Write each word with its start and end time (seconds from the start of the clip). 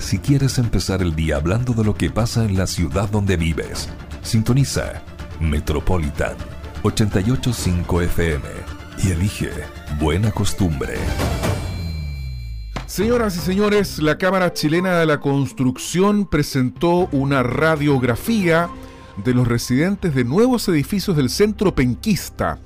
si 0.00 0.18
quieres 0.18 0.58
empezar 0.58 1.02
el 1.02 1.14
día 1.14 1.36
hablando 1.36 1.74
de 1.74 1.84
lo 1.84 1.94
que 1.94 2.10
pasa 2.10 2.44
en 2.44 2.56
la 2.56 2.66
ciudad 2.66 3.08
donde 3.10 3.36
vives. 3.36 3.88
Sintoniza 4.22 5.02
Metropolitan 5.40 6.34
885 6.82 8.02
FM 8.02 8.44
y 9.04 9.10
elige 9.10 9.50
Buena 10.00 10.32
Costumbre. 10.32 10.94
Señoras 12.86 13.36
y 13.36 13.40
señores, 13.40 13.98
la 13.98 14.18
Cámara 14.18 14.52
Chilena 14.52 14.98
de 14.98 15.06
la 15.06 15.20
Construcción 15.20 16.26
presentó 16.26 17.08
una 17.12 17.42
radiografía 17.42 18.68
de 19.24 19.34
los 19.34 19.46
residentes 19.46 20.14
de 20.14 20.24
nuevos 20.24 20.66
edificios 20.68 21.16
del 21.16 21.30
centro 21.30 21.74
penquista. 21.74 22.58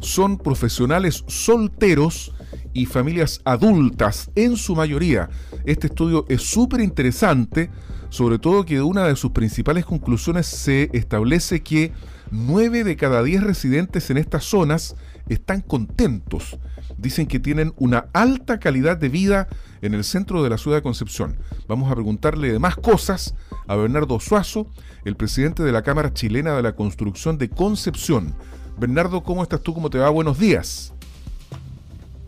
Son 0.00 0.38
profesionales 0.38 1.24
solteros 1.26 2.32
y 2.72 2.86
familias 2.86 3.40
adultas 3.44 4.30
en 4.34 4.56
su 4.56 4.74
mayoría. 4.74 5.28
Este 5.64 5.86
estudio 5.86 6.24
es 6.28 6.42
súper 6.42 6.80
interesante, 6.80 7.70
sobre 8.08 8.38
todo 8.38 8.64
que 8.64 8.82
una 8.82 9.06
de 9.06 9.16
sus 9.16 9.32
principales 9.32 9.84
conclusiones 9.84 10.46
se 10.46 10.90
establece 10.92 11.62
que 11.62 11.92
9 12.30 12.84
de 12.84 12.96
cada 12.96 13.22
10 13.22 13.42
residentes 13.42 14.10
en 14.10 14.18
estas 14.18 14.44
zonas 14.44 14.96
están 15.28 15.60
contentos. 15.60 16.58
Dicen 16.98 17.26
que 17.26 17.40
tienen 17.40 17.72
una 17.76 18.06
alta 18.12 18.58
calidad 18.58 18.96
de 18.96 19.08
vida 19.08 19.48
en 19.82 19.94
el 19.94 20.04
centro 20.04 20.42
de 20.42 20.50
la 20.50 20.58
ciudad 20.58 20.78
de 20.78 20.82
Concepción. 20.82 21.36
Vamos 21.68 21.90
a 21.90 21.94
preguntarle 21.94 22.52
de 22.52 22.58
más 22.58 22.76
cosas 22.76 23.34
a 23.66 23.76
Bernardo 23.76 24.18
Suazo, 24.20 24.66
el 25.04 25.16
presidente 25.16 25.62
de 25.62 25.72
la 25.72 25.82
Cámara 25.82 26.12
Chilena 26.12 26.56
de 26.56 26.62
la 26.62 26.74
Construcción 26.74 27.38
de 27.38 27.48
Concepción. 27.48 28.34
Bernardo, 28.78 29.22
¿cómo 29.22 29.42
estás 29.42 29.62
tú? 29.62 29.74
¿Cómo 29.74 29.90
te 29.90 29.98
va? 29.98 30.10
Buenos 30.10 30.38
días. 30.38 30.95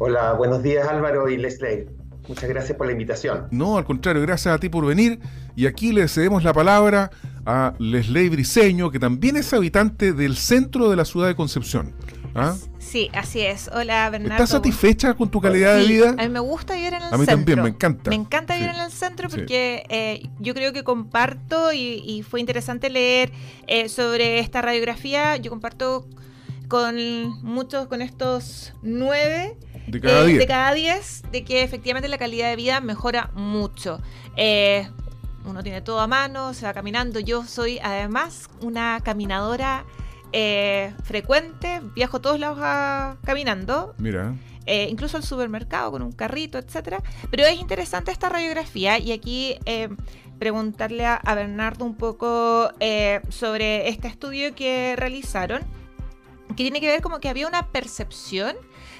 Hola, 0.00 0.32
buenos 0.34 0.62
días 0.62 0.86
Álvaro 0.86 1.28
y 1.28 1.36
Leslie. 1.36 1.86
Muchas 2.28 2.48
gracias 2.48 2.78
por 2.78 2.86
la 2.86 2.92
invitación. 2.92 3.48
No, 3.50 3.78
al 3.78 3.84
contrario, 3.84 4.22
gracias 4.22 4.54
a 4.54 4.58
ti 4.58 4.68
por 4.68 4.86
venir. 4.86 5.18
Y 5.56 5.66
aquí 5.66 5.90
le 5.92 6.06
cedemos 6.06 6.44
la 6.44 6.52
palabra 6.52 7.10
a 7.44 7.74
Leslie 7.80 8.30
Briseño, 8.30 8.92
que 8.92 9.00
también 9.00 9.36
es 9.36 9.52
habitante 9.52 10.12
del 10.12 10.36
centro 10.36 10.88
de 10.88 10.94
la 10.94 11.04
ciudad 11.04 11.26
de 11.26 11.34
Concepción. 11.34 11.96
¿Ah? 12.36 12.54
Sí, 12.78 13.10
así 13.12 13.40
es. 13.40 13.68
Hola, 13.74 14.08
Bernardo. 14.10 14.34
¿Estás 14.34 14.50
satisfecha 14.50 15.14
con 15.14 15.30
tu 15.30 15.40
calidad 15.40 15.76
de 15.76 15.86
vida? 15.86 16.10
A 16.10 16.22
mí 16.22 16.28
me 16.28 16.38
gusta 16.38 16.74
vivir 16.74 16.94
en 16.94 17.02
el 17.02 17.02
centro. 17.02 17.16
A 17.16 17.18
mí 17.18 17.26
también, 17.26 17.62
me 17.62 17.68
encanta. 17.70 18.10
Me 18.10 18.16
encanta 18.16 18.54
vivir 18.54 18.70
en 18.70 18.80
el 18.80 18.92
centro 18.92 19.28
porque 19.28 19.84
eh, 19.88 20.28
yo 20.38 20.54
creo 20.54 20.72
que 20.72 20.84
comparto 20.84 21.72
y, 21.72 22.24
fue 22.28 22.38
interesante 22.38 22.88
leer 22.88 23.32
eh, 23.66 23.88
sobre 23.88 24.38
esta 24.38 24.62
radiografía. 24.62 25.36
Yo 25.38 25.50
comparto 25.50 26.06
con 26.68 26.96
muchos, 27.42 27.86
con 27.86 28.02
estos 28.02 28.74
nueve 28.82 29.56
de 29.86 30.00
cada, 30.00 30.24
diez. 30.24 30.38
de 30.38 30.46
cada 30.46 30.74
diez, 30.74 31.22
de 31.32 31.44
que 31.44 31.62
efectivamente 31.62 32.08
la 32.08 32.18
calidad 32.18 32.50
de 32.50 32.56
vida 32.56 32.80
mejora 32.80 33.30
mucho. 33.34 34.00
Eh, 34.36 34.88
uno 35.44 35.62
tiene 35.62 35.80
todo 35.80 36.00
a 36.00 36.06
mano, 36.06 36.52
se 36.52 36.66
va 36.66 36.74
caminando. 36.74 37.20
Yo 37.20 37.44
soy 37.44 37.78
además 37.82 38.48
una 38.60 39.00
caminadora 39.02 39.86
eh, 40.32 40.92
frecuente, 41.04 41.80
viajo 41.94 42.20
todos 42.20 42.38
lados 42.38 42.58
caminando. 43.24 43.94
Mira. 43.98 44.34
Eh, 44.66 44.88
incluso 44.90 45.16
al 45.16 45.22
supermercado 45.22 45.90
con 45.90 46.02
un 46.02 46.12
carrito, 46.12 46.58
etcétera. 46.58 47.02
Pero 47.30 47.46
es 47.46 47.58
interesante 47.58 48.10
esta 48.10 48.28
radiografía 48.28 48.98
y 48.98 49.12
aquí 49.12 49.56
eh, 49.64 49.88
preguntarle 50.38 51.06
a, 51.06 51.22
Bernardo 51.34 51.86
un 51.86 51.94
poco 51.94 52.70
sobre 53.30 53.88
este 53.88 54.08
estudio 54.08 54.54
que 54.54 54.94
realizaron, 54.96 55.62
que 56.58 56.64
tiene 56.64 56.80
que 56.80 56.88
ver 56.88 57.02
como 57.02 57.20
que 57.20 57.28
había 57.28 57.46
una 57.46 57.68
percepción 57.68 58.56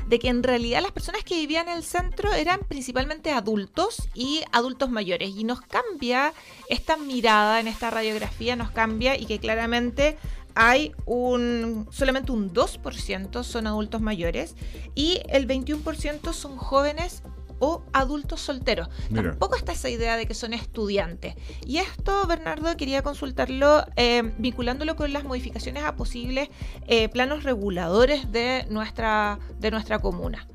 de 0.06 0.20
que 0.20 0.28
en 0.28 0.44
realidad 0.44 0.80
las 0.80 0.92
personas 0.92 1.24
que 1.24 1.34
vivían 1.34 1.68
en 1.68 1.78
el 1.78 1.82
centro 1.82 2.32
eran 2.32 2.60
principalmente 2.60 3.32
adultos 3.32 4.08
y 4.14 4.44
adultos 4.52 4.90
mayores. 4.90 5.30
Y 5.30 5.42
nos 5.42 5.60
cambia 5.62 6.32
esta 6.68 6.96
mirada 6.96 7.58
en 7.58 7.66
esta 7.66 7.90
radiografía, 7.90 8.54
nos 8.54 8.70
cambia 8.70 9.18
y 9.18 9.26
que 9.26 9.40
claramente 9.40 10.16
hay 10.54 10.92
un 11.04 11.88
solamente 11.90 12.30
un 12.30 12.54
2% 12.54 13.42
son 13.42 13.66
adultos 13.66 14.00
mayores 14.00 14.54
y 14.94 15.20
el 15.28 15.48
21% 15.48 16.32
son 16.32 16.56
jóvenes 16.56 17.24
o 17.58 17.82
adultos 17.92 18.40
solteros. 18.40 18.88
Tampoco 19.14 19.56
está 19.56 19.72
esa 19.72 19.88
idea 19.88 20.16
de 20.16 20.26
que 20.26 20.34
son 20.34 20.52
estudiantes. 20.52 21.34
Y 21.64 21.78
esto, 21.78 22.26
Bernardo, 22.26 22.76
quería 22.76 23.02
consultarlo 23.02 23.84
eh, 23.96 24.32
vinculándolo 24.38 24.96
con 24.96 25.12
las 25.12 25.24
modificaciones 25.24 25.84
a 25.84 25.96
posibles 25.96 26.48
eh, 26.86 27.08
planos 27.08 27.44
reguladores 27.44 28.30
de 28.32 28.66
nuestra, 28.70 29.38
de 29.58 29.70
nuestra 29.70 29.98
comuna. 29.98 30.46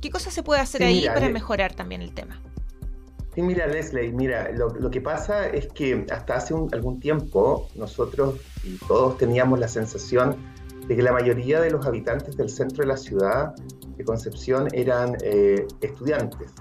¿Qué 0.00 0.10
cosas 0.10 0.34
se 0.34 0.42
puede 0.42 0.60
hacer 0.60 0.82
ahí 0.82 1.06
para 1.06 1.26
eh, 1.26 1.32
mejorar 1.32 1.74
también 1.74 2.02
el 2.02 2.12
tema? 2.12 2.40
Sí, 3.34 3.42
mira, 3.42 3.66
Leslie, 3.66 4.12
mira, 4.12 4.50
lo, 4.52 4.90
que 4.90 5.00
pasa 5.02 5.46
es 5.46 5.68
que 5.68 6.06
hasta 6.10 6.36
hace 6.36 6.54
algún 6.72 7.00
tiempo 7.00 7.68
nosotros 7.74 8.36
y 8.64 8.76
todos 8.86 9.18
teníamos 9.18 9.58
la 9.58 9.68
sensación 9.68 10.36
de 10.88 10.96
que 10.96 11.02
la 11.02 11.12
mayoría 11.12 11.60
de 11.60 11.70
los 11.70 11.84
habitantes 11.84 12.36
del 12.36 12.48
centro 12.48 12.82
de 12.82 12.88
la 12.88 12.96
ciudad 12.96 13.54
de 13.96 14.04
Concepción 14.04 14.68
eran 14.72 15.16
eh, 15.22 15.66
estudiantes. 15.80 16.52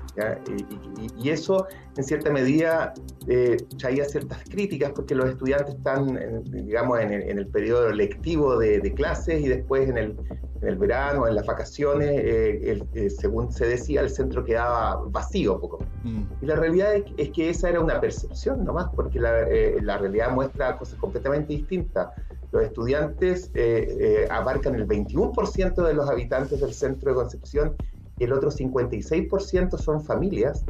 Y, 1.17 1.29
eso, 1.29 1.67
en 1.97 2.03
cierta 2.03 2.31
medida, 2.31 2.93
eh, 3.27 3.57
traía 3.77 4.05
ciertas 4.05 4.43
críticas 4.49 4.91
porque 4.95 5.15
los 5.15 5.29
estudiantes 5.29 5.75
están, 5.75 6.43
digamos, 6.45 6.99
en 6.99 7.11
el, 7.11 7.47
periodo 7.47 7.91
lectivo 7.91 8.57
de, 8.57 8.93
clases 8.93 9.41
y 9.41 9.47
después 9.49 9.89
en 9.89 9.97
el, 9.97 10.17
en 10.61 10.67
el 10.67 10.77
verano, 10.77 11.27
en 11.27 11.35
las 11.35 11.45
vacaciones, 11.45 12.09
eh, 12.13 13.09
según 13.09 13.51
se 13.51 13.67
decía, 13.67 14.01
el 14.01 14.09
centro 14.09 14.43
quedaba 14.43 15.03
vacío 15.07 15.59
poco. 15.59 15.79
Mm. 16.03 16.23
Y 16.41 16.45
la 16.45 16.55
realidad 16.55 16.95
es, 17.17 17.29
que 17.31 17.49
esa 17.49 17.69
era 17.69 17.81
una 17.81 17.99
percepción 17.99 18.63
nomás, 18.63 18.87
porque 18.95 19.19
la, 19.19 19.45
la 19.81 19.97
realidad 19.97 20.31
muestra 20.31 20.77
cosas 20.77 20.97
completamente 20.99 21.53
distintas. 21.53 22.09
Los 22.55 22.63
estudiantes 22.63 23.51
eh, 23.53 23.97
eh, 23.99 24.27
abarcan 24.31 24.75
el 24.75 24.87
21% 24.87 25.75
de 25.85 25.93
los 25.93 26.09
habitantes 26.09 26.61
del 26.61 26.73
centro 26.73 27.11
de 27.11 27.15
Concepción 27.15 27.75
y 28.17 28.23
el 28.23 28.31
otro 28.31 28.49
56% 28.49 29.77
son 29.77 30.01
familias, 30.01 30.63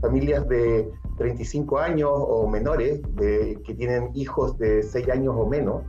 familias 0.00 0.46
de 0.46 0.88
35 1.18 1.80
años 1.80 2.10
o 2.14 2.46
menores, 2.46 3.00
que 3.18 3.74
tienen 3.76 4.10
hijos 4.14 4.56
de 4.56 4.84
6 4.84 5.08
años 5.08 5.34
o 5.36 5.44
menos, 5.44 5.82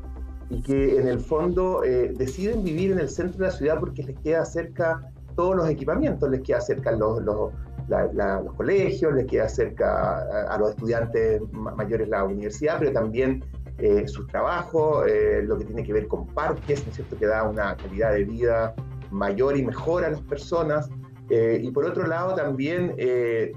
y 0.49 0.63
que 0.63 0.97
en 0.97 1.07
el 1.07 1.19
fondo 1.19 1.83
eh, 1.83 2.11
deciden 2.17 2.63
vivir 2.63 2.91
en 2.91 2.97
el 2.97 3.09
centro 3.09 3.37
de 3.37 3.51
la 3.51 3.51
ciudad 3.51 3.79
porque 3.79 4.01
les 4.01 4.17
queda 4.21 4.45
cerca 4.45 5.07
todos 5.35 5.55
los 5.55 5.69
equipamientos, 5.69 6.31
les 6.31 6.41
queda 6.41 6.61
cerca 6.61 6.93
los, 6.93 7.21
los, 7.21 7.51
los 7.87 8.53
colegios, 8.55 9.13
les 9.13 9.27
queda 9.27 9.47
cerca 9.47 10.17
a, 10.17 10.55
a, 10.55 10.57
los 10.57 10.71
estudiantes 10.71 11.43
mayores 11.51 12.09
la 12.09 12.23
universidad, 12.23 12.77
pero 12.79 12.91
también 12.91 13.43
eh, 13.83 14.07
sus 14.07 14.25
trabajos, 14.27 15.05
eh, 15.09 15.41
lo 15.43 15.57
que 15.57 15.65
tiene 15.65 15.83
que 15.83 15.91
ver 15.91 16.07
con 16.07 16.25
parques, 16.25 16.85
¿no 16.85 16.89
es 16.89 16.95
cierto?, 16.95 17.17
que 17.17 17.25
da 17.25 17.43
una 17.43 17.75
calidad 17.75 18.13
de 18.13 18.23
vida 18.23 18.73
mayor 19.11 19.57
y 19.57 19.65
mejor 19.65 20.05
a 20.05 20.11
las 20.11 20.21
personas. 20.21 20.89
Eh, 21.29 21.59
y 21.61 21.69
por 21.69 21.83
otro 21.83 22.07
lado 22.07 22.33
también 22.33 22.95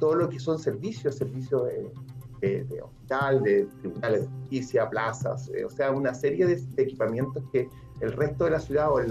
todo 0.01 0.17
lo 0.17 0.29
que 0.29 0.41
son 0.41 0.59
servicios, 0.59 1.15
servicios 1.15 1.69
de, 2.41 2.65
de, 2.65 2.83
hospital, 2.83 3.41
de 3.45 3.69
tribunales 3.81 4.23
de 4.23 4.27
justicia, 4.27 4.91
plazas, 4.91 5.49
o 5.65 5.71
sea, 5.71 5.93
una 5.93 6.13
serie 6.13 6.45
de, 6.45 6.61
equipamientos 6.77 7.45
que 7.53 7.69
el 8.01 8.11
resto 8.11 8.47
de 8.47 8.51
la 8.51 8.59
ciudad 8.59 8.91
o 8.91 9.01
en 9.01 9.11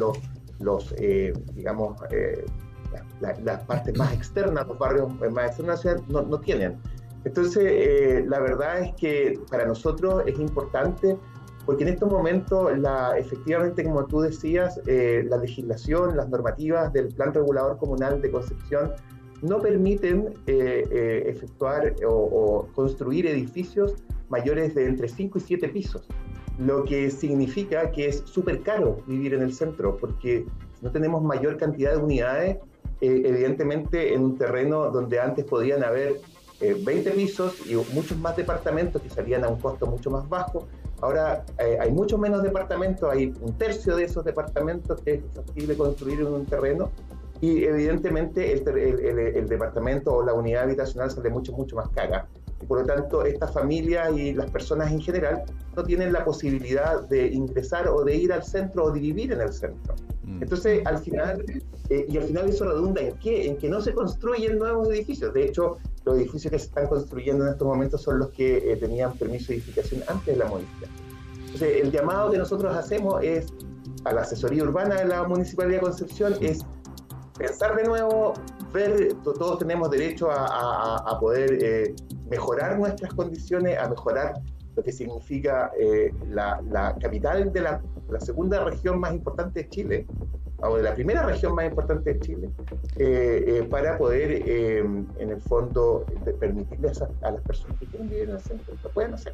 los, 0.59 0.93
digamos, 1.53 1.95
las 3.21 3.63
partes 3.63 3.97
más 3.97 4.11
externas, 4.13 4.67
los 4.67 4.77
barrios 4.77 5.09
más 5.31 5.47
externos 5.47 5.81
de 5.81 5.91
la 5.91 5.97
ciudad 5.97 6.25
no 6.27 6.39
tienen. 6.41 6.77
Entonces, 7.25 7.63
eh, 7.65 8.23
la 8.27 8.39
verdad 8.39 8.81
es 8.81 8.93
que 8.93 9.39
para 9.49 9.65
nosotros 9.65 10.23
es 10.27 10.39
importante 10.39 11.17
porque 11.65 11.83
en 11.83 11.89
estos 11.89 12.11
momentos, 12.11 12.77
la, 12.77 13.17
efectivamente, 13.17 13.83
como 13.83 14.05
tú 14.05 14.21
decías, 14.21 14.79
eh, 14.85 15.25
la 15.27 15.37
legislación, 15.37 16.15
las 16.15 16.29
normativas 16.29 16.93
del 16.93 17.07
Plan 17.07 17.33
Regulador 17.33 17.79
Comunal 17.79 18.21
de 18.21 18.29
Concepción 18.29 18.91
no 19.41 19.59
permiten 19.59 20.35
eh, 20.45 21.23
efectuar 21.25 21.95
o, 22.07 22.67
construir 22.75 23.25
edificios 23.25 23.95
mayores 24.29 24.75
de 24.75 24.85
entre 24.85 25.07
5 25.07 25.39
y 25.39 25.41
7 25.41 25.69
pisos, 25.69 26.07
lo 26.59 26.83
que 26.83 27.09
significa 27.09 27.89
que 27.89 28.09
es 28.09 28.21
súper 28.25 28.61
caro 28.61 28.97
vivir 29.07 29.33
en 29.33 29.41
el 29.41 29.51
centro, 29.51 29.97
porque 29.97 30.45
no 30.83 30.91
tenemos 30.91 31.23
mayor 31.23 31.57
cantidad 31.57 31.93
de 31.93 31.97
unidades, 31.97 32.57
evidentemente 33.01 34.13
en 34.13 34.23
un 34.23 34.37
terreno 34.37 34.91
donde 34.91 35.19
antes 35.19 35.45
podían 35.45 35.83
haber 35.83 36.21
20 36.59 37.09
eh, 37.09 37.13
pisos 37.13 37.55
y 37.67 37.75
muchos 37.93 38.17
más 38.17 38.35
departamentos 38.35 39.01
que 39.01 39.09
salían 39.09 39.43
a 39.43 39.49
un 39.49 39.59
costo 39.59 39.85
mucho 39.85 40.09
más 40.09 40.27
bajo. 40.27 40.67
Ahora 41.01 41.43
eh, 41.59 41.77
hay 41.79 41.91
mucho 41.91 42.17
menos 42.17 42.41
departamentos, 42.41 43.11
hay 43.11 43.33
un 43.41 43.57
tercio 43.57 43.95
de 43.95 44.05
esos 44.05 44.23
departamentos 44.23 45.01
que 45.01 45.15
es 45.15 45.21
posible 45.23 45.75
construir 45.75 46.21
en 46.21 46.27
un 46.27 46.45
terreno 46.45 46.89
y 47.41 47.65
evidentemente 47.65 48.53
el, 48.53 48.67
el, 49.35 49.47
departamento 49.47 50.13
o 50.13 50.25
la 50.25 50.33
unidad 50.33 50.63
habitacional 50.63 51.11
sale 51.11 51.29
mucho, 51.29 51.51
mucho 51.51 51.75
más 51.75 51.89
cara. 51.89 52.27
y 52.61 52.65
por 52.65 52.79
lo 52.79 52.85
tanto 52.85 53.25
estas 53.25 53.53
familias 53.53 54.17
y 54.17 54.33
las 54.33 54.49
personas 54.49 54.91
en 54.91 55.01
general 55.01 55.43
no 55.75 55.83
tienen 55.83 56.13
la 56.13 56.23
posibilidad 56.23 57.01
de 57.09 57.27
ingresar 57.27 57.89
o 57.89 58.03
de 58.05 58.15
ir 58.15 58.31
al 58.31 58.43
centro 58.43 58.85
o 58.85 58.91
de 58.91 59.01
vivir 59.01 59.33
en 59.33 59.41
el 59.41 59.51
centro. 59.51 59.95
Mm. 60.23 60.43
Entonces, 60.43 60.85
al 60.85 60.99
final, 60.99 61.43
eh, 61.89 62.05
y 62.07 62.17
al 62.17 62.23
final 62.23 62.49
eso 62.49 62.65
redunda 62.65 63.01
en 63.01 63.17
qué? 63.17 63.47
En 63.47 63.57
que 63.57 63.69
no 63.69 63.81
se 63.81 63.93
construyen 63.93 64.57
nuevos 64.57 64.89
edificios. 64.89 65.33
De 65.33 65.45
hecho, 65.45 65.77
los 66.05 66.17
edificios 66.17 66.51
que 66.51 66.59
se 66.59 66.65
están 66.65 66.87
construyendo 66.87 67.45
en 67.45 67.51
estos 67.51 67.67
momentos 67.67 68.01
son 68.01 68.19
los 68.19 68.29
que 68.29 68.71
eh, 68.71 68.77
tenían 68.77 69.13
permiso 69.17 69.47
de 69.47 69.55
edificación 69.55 70.03
antes 70.07 70.25
de 70.25 70.37
la 70.37 70.49
modificación. 70.49 71.05
Entonces, 71.39 71.83
el 71.83 71.91
llamado 71.91 72.31
que 72.31 72.37
nosotros 72.37 72.75
hacemos 72.75 73.23
es 73.23 73.47
a 74.03 74.13
la 74.13 74.21
asesoría 74.21 74.63
urbana 74.63 74.95
de 74.95 75.05
la 75.05 75.23
Municipalidad 75.23 75.79
de 75.79 75.85
Concepción 75.85 76.35
es 76.41 76.65
pensar 77.37 77.75
de 77.75 77.83
nuevo, 77.83 78.33
ver, 78.73 79.13
todos 79.23 79.59
tenemos 79.59 79.89
derecho 79.89 80.29
a, 80.31 81.17
poder 81.19 81.57
eh, 81.61 81.95
mejorar 82.29 82.77
nuestras 82.77 83.13
condiciones, 83.13 83.77
a 83.77 83.89
mejorar 83.89 84.33
lo 84.75 84.83
que 84.83 84.91
significa 84.91 85.71
eh, 85.79 86.13
la, 86.29 86.95
capital 87.01 87.51
de 87.51 87.61
la, 87.61 87.81
segunda 88.19 88.63
región 88.63 88.99
más 88.99 89.13
importante 89.13 89.63
de 89.63 89.69
Chile, 89.69 90.07
o 90.69 90.77
de 90.77 90.83
la 90.83 90.93
primera 90.93 91.23
región 91.23 91.55
más 91.55 91.65
importante 91.65 92.13
de 92.13 92.19
Chile, 92.19 92.49
eh, 92.97 93.67
para 93.69 93.97
poder, 93.97 94.31
en 94.47 95.07
el 95.17 95.41
fondo, 95.41 96.05
permitirles 96.39 97.01
a, 97.01 97.31
las 97.31 97.41
personas 97.41 97.79
que 97.79 97.85
quieren 97.85 98.09
vivir 98.09 98.29
en 98.29 98.35
el 98.35 98.41
centro, 98.41 98.73
lo 98.83 98.89
puedan 98.89 99.13
hacer. 99.13 99.33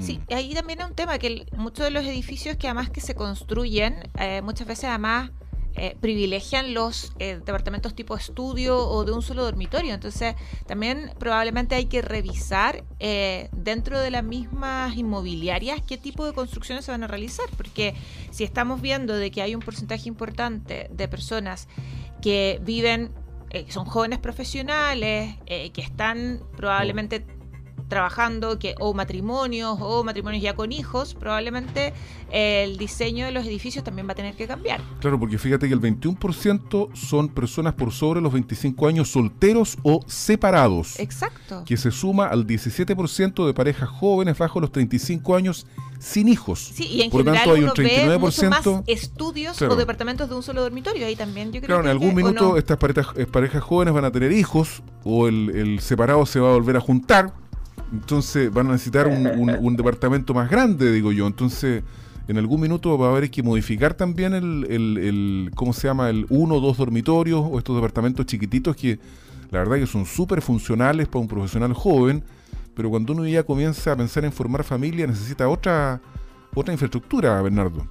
Sí, 0.00 0.18
mm. 0.18 0.34
ahí 0.34 0.54
también 0.54 0.80
hay 0.80 0.88
un 0.88 0.94
tema 0.94 1.18
que 1.18 1.46
muchos 1.56 1.84
de 1.84 1.90
los 1.90 2.04
edificios 2.04 2.56
que 2.56 2.66
además 2.66 2.90
que 2.90 3.00
se 3.00 3.14
construyen, 3.14 3.96
muchas 4.42 4.66
veces 4.66 4.84
además 4.84 5.30
eh, 5.74 5.96
privilegian 6.00 6.74
los 6.74 7.12
eh, 7.18 7.40
departamentos 7.44 7.94
tipo 7.94 8.14
estudio 8.14 8.78
o 8.78 9.04
de 9.04 9.12
un 9.12 9.22
solo 9.22 9.42
dormitorio. 9.44 9.94
Entonces, 9.94 10.34
también 10.66 11.12
probablemente 11.18 11.74
hay 11.74 11.86
que 11.86 12.02
revisar 12.02 12.84
eh, 12.98 13.48
dentro 13.52 13.98
de 13.98 14.10
las 14.10 14.22
mismas 14.22 14.96
inmobiliarias 14.96 15.80
qué 15.86 15.96
tipo 15.96 16.26
de 16.26 16.34
construcciones 16.34 16.84
se 16.84 16.90
van 16.90 17.04
a 17.04 17.06
realizar, 17.06 17.46
porque 17.56 17.94
si 18.30 18.44
estamos 18.44 18.82
viendo 18.82 19.14
de 19.14 19.30
que 19.30 19.40
hay 19.40 19.54
un 19.54 19.60
porcentaje 19.60 20.08
importante 20.08 20.88
de 20.90 21.08
personas 21.08 21.68
que 22.20 22.60
viven, 22.62 23.10
son 23.68 23.84
jóvenes 23.84 24.18
profesionales, 24.18 25.36
que 25.46 25.80
están 25.82 26.40
probablemente 26.56 27.24
trabajando, 27.92 28.58
que 28.58 28.74
o 28.80 28.94
matrimonios 28.94 29.76
o 29.78 30.02
matrimonios 30.02 30.42
ya 30.42 30.54
con 30.54 30.72
hijos, 30.72 31.12
probablemente 31.12 31.92
el 32.30 32.78
diseño 32.78 33.26
de 33.26 33.32
los 33.32 33.44
edificios 33.44 33.84
también 33.84 34.08
va 34.08 34.12
a 34.12 34.14
tener 34.14 34.34
que 34.34 34.46
cambiar. 34.46 34.80
Claro, 35.00 35.20
porque 35.20 35.36
fíjate 35.36 35.68
que 35.68 35.74
el 35.74 35.80
21% 35.82 36.88
son 36.94 37.28
personas 37.28 37.74
por 37.74 37.92
sobre 37.92 38.22
los 38.22 38.32
25 38.32 38.86
años 38.86 39.10
solteros 39.10 39.76
o 39.82 40.00
separados. 40.06 40.98
Exacto. 40.98 41.64
Que 41.66 41.76
se 41.76 41.90
suma 41.90 42.28
al 42.28 42.46
17% 42.46 43.46
de 43.46 43.52
parejas 43.52 43.90
jóvenes 43.90 44.38
bajo 44.38 44.58
los 44.58 44.72
35 44.72 45.36
años 45.36 45.66
sin 45.98 46.28
hijos. 46.28 46.72
Sí, 46.74 46.86
y 46.86 47.02
en 47.02 47.10
por 47.10 47.20
general 47.20 47.44
tanto, 47.44 47.54
hay 47.54 47.64
un 47.64 47.70
39%, 47.72 48.18
mucho 48.18 48.48
más 48.48 48.84
estudios 48.86 49.60
o 49.60 49.76
departamentos 49.76 50.30
de 50.30 50.34
un 50.34 50.42
solo 50.42 50.62
dormitorio. 50.62 51.06
Ahí 51.06 51.14
también 51.14 51.52
yo 51.52 51.60
creo 51.60 51.76
claro, 51.76 51.82
en 51.82 51.90
algún 51.90 52.14
minuto 52.14 52.56
estas 52.56 52.78
parejas, 52.78 53.08
eh, 53.16 53.26
parejas, 53.26 53.62
jóvenes 53.62 53.92
van 53.92 54.06
a 54.06 54.10
tener 54.10 54.32
hijos 54.32 54.82
o 55.04 55.28
el, 55.28 55.50
el 55.54 55.80
separado 55.80 56.24
se 56.24 56.40
va 56.40 56.48
a 56.48 56.54
volver 56.54 56.78
a 56.78 56.80
juntar 56.80 57.34
entonces 57.92 58.52
van 58.52 58.68
a 58.68 58.72
necesitar 58.72 59.06
un, 59.06 59.76
departamento 59.76 60.32
más 60.34 60.50
grande, 60.50 60.90
digo 60.90 61.12
yo. 61.12 61.26
Entonces, 61.26 61.82
en 62.26 62.38
algún 62.38 62.60
minuto 62.60 62.96
va 62.96 63.08
a 63.08 63.10
haber 63.10 63.30
que 63.30 63.42
modificar 63.42 63.94
también 63.94 64.32
el, 64.32 64.66
el, 64.70 65.50
¿cómo 65.54 65.72
se 65.72 65.88
llama? 65.88 66.08
El 66.08 66.26
uno 66.30 66.56
o 66.56 66.60
dos 66.60 66.78
dormitorios 66.78 67.42
o 67.44 67.58
estos 67.58 67.76
departamentos 67.76 68.26
chiquititos 68.26 68.74
que 68.74 68.98
la 69.50 69.58
verdad 69.58 69.76
que 69.76 69.86
son 69.86 70.06
súper 70.06 70.40
funcionales 70.40 71.06
para 71.08 71.20
un 71.20 71.28
profesional 71.28 71.74
joven, 71.74 72.24
pero 72.74 72.88
cuando 72.88 73.12
uno 73.12 73.26
ya 73.26 73.42
comienza 73.42 73.92
a 73.92 73.96
pensar 73.96 74.24
en 74.24 74.32
formar 74.32 74.64
familia 74.64 75.06
necesita 75.06 75.46
otra, 75.48 76.00
otra 76.54 76.72
infraestructura, 76.72 77.42
Bernardo. 77.42 77.86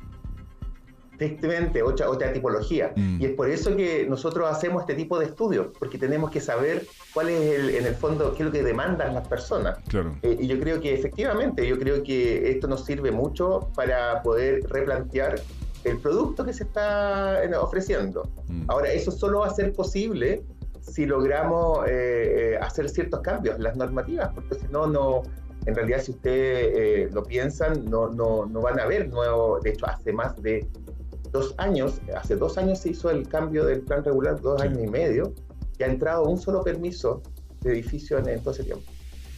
Efectivamente, 1.22 1.84
otra, 1.84 2.10
otra 2.10 2.34
tipología. 2.34 2.94
Mm. 2.96 3.22
Y 3.22 3.26
es 3.26 3.32
por 3.34 3.48
eso 3.48 3.76
que 3.76 4.08
nosotros 4.10 4.50
hacemos 4.50 4.82
este 4.82 4.96
tipo 4.96 5.20
de 5.20 5.26
estudios, 5.26 5.68
porque 5.78 6.00
tenemos 6.00 6.32
que 6.32 6.42
saber 6.42 6.88
cuál 7.14 7.30
es 7.30 7.60
el, 7.60 7.70
en 7.76 7.86
el 7.86 7.94
fondo, 7.94 8.34
qué 8.34 8.42
es 8.42 8.46
lo 8.48 8.52
que 8.52 8.64
demandan 8.64 9.14
las 9.14 9.28
personas. 9.28 9.78
Claro. 9.88 10.16
Eh, 10.24 10.38
y 10.40 10.48
yo 10.48 10.60
creo 10.60 10.82
que 10.82 10.96
efectivamente, 10.96 11.68
yo 11.68 11.78
creo 11.78 12.02
que 12.02 12.50
esto 12.50 12.68
nos 12.68 12.86
sirve 12.86 13.12
mucho 13.12 13.70
para 13.76 14.24
poder 14.24 14.64
replantear 14.70 15.40
el 15.84 16.00
producto 16.00 16.44
que 16.44 16.54
se 16.54 16.64
está 16.64 17.44
eh, 17.44 17.56
ofreciendo. 17.56 18.28
Mm. 18.48 18.64
Ahora, 18.70 18.92
eso 18.92 19.12
solo 19.12 19.42
va 19.42 19.48
a 19.48 19.54
ser 19.54 19.74
posible 19.74 20.44
si 20.82 21.06
logramos 21.06 21.86
eh, 21.88 22.58
hacer 22.60 22.90
ciertos 22.90 23.20
cambios 23.20 23.58
en 23.58 23.64
las 23.64 23.76
normativas, 23.76 24.34
porque 24.34 24.56
si 24.56 24.66
no, 24.72 24.88
no, 24.88 25.22
en 25.68 25.76
realidad 25.76 26.02
si 26.02 26.14
ustedes 26.14 27.14
lo 27.14 27.22
piensan, 27.22 27.86
no, 27.86 28.10
no, 28.10 28.48
no 28.48 28.62
van 28.62 28.80
a 28.80 28.84
haber 28.84 29.08
nuevo, 29.10 29.60
de 29.60 29.70
hecho 29.70 29.86
hace 29.86 30.12
más 30.12 30.36
de 30.42 30.68
dos 31.32 31.56
años, 31.58 32.02
hace 32.16 32.36
dos 32.36 32.58
años 32.58 32.80
se 32.80 32.90
hizo 32.90 33.10
el 33.10 33.28
cambio 33.28 33.66
del 33.66 33.82
plan 33.82 34.04
regular, 34.04 34.40
dos 34.42 34.62
años 34.62 34.80
y 34.84 34.88
medio, 34.88 35.34
y 35.80 35.84
ha 35.84 35.88
entrado 35.88 36.26
un 36.26 36.38
solo 36.38 36.64
permiso 36.64 37.22
de 37.62 37.74
edificio 37.74 38.18
en, 38.18 38.40
todo 38.42 38.54
ese 38.54 38.64
tiempo, 38.64 38.84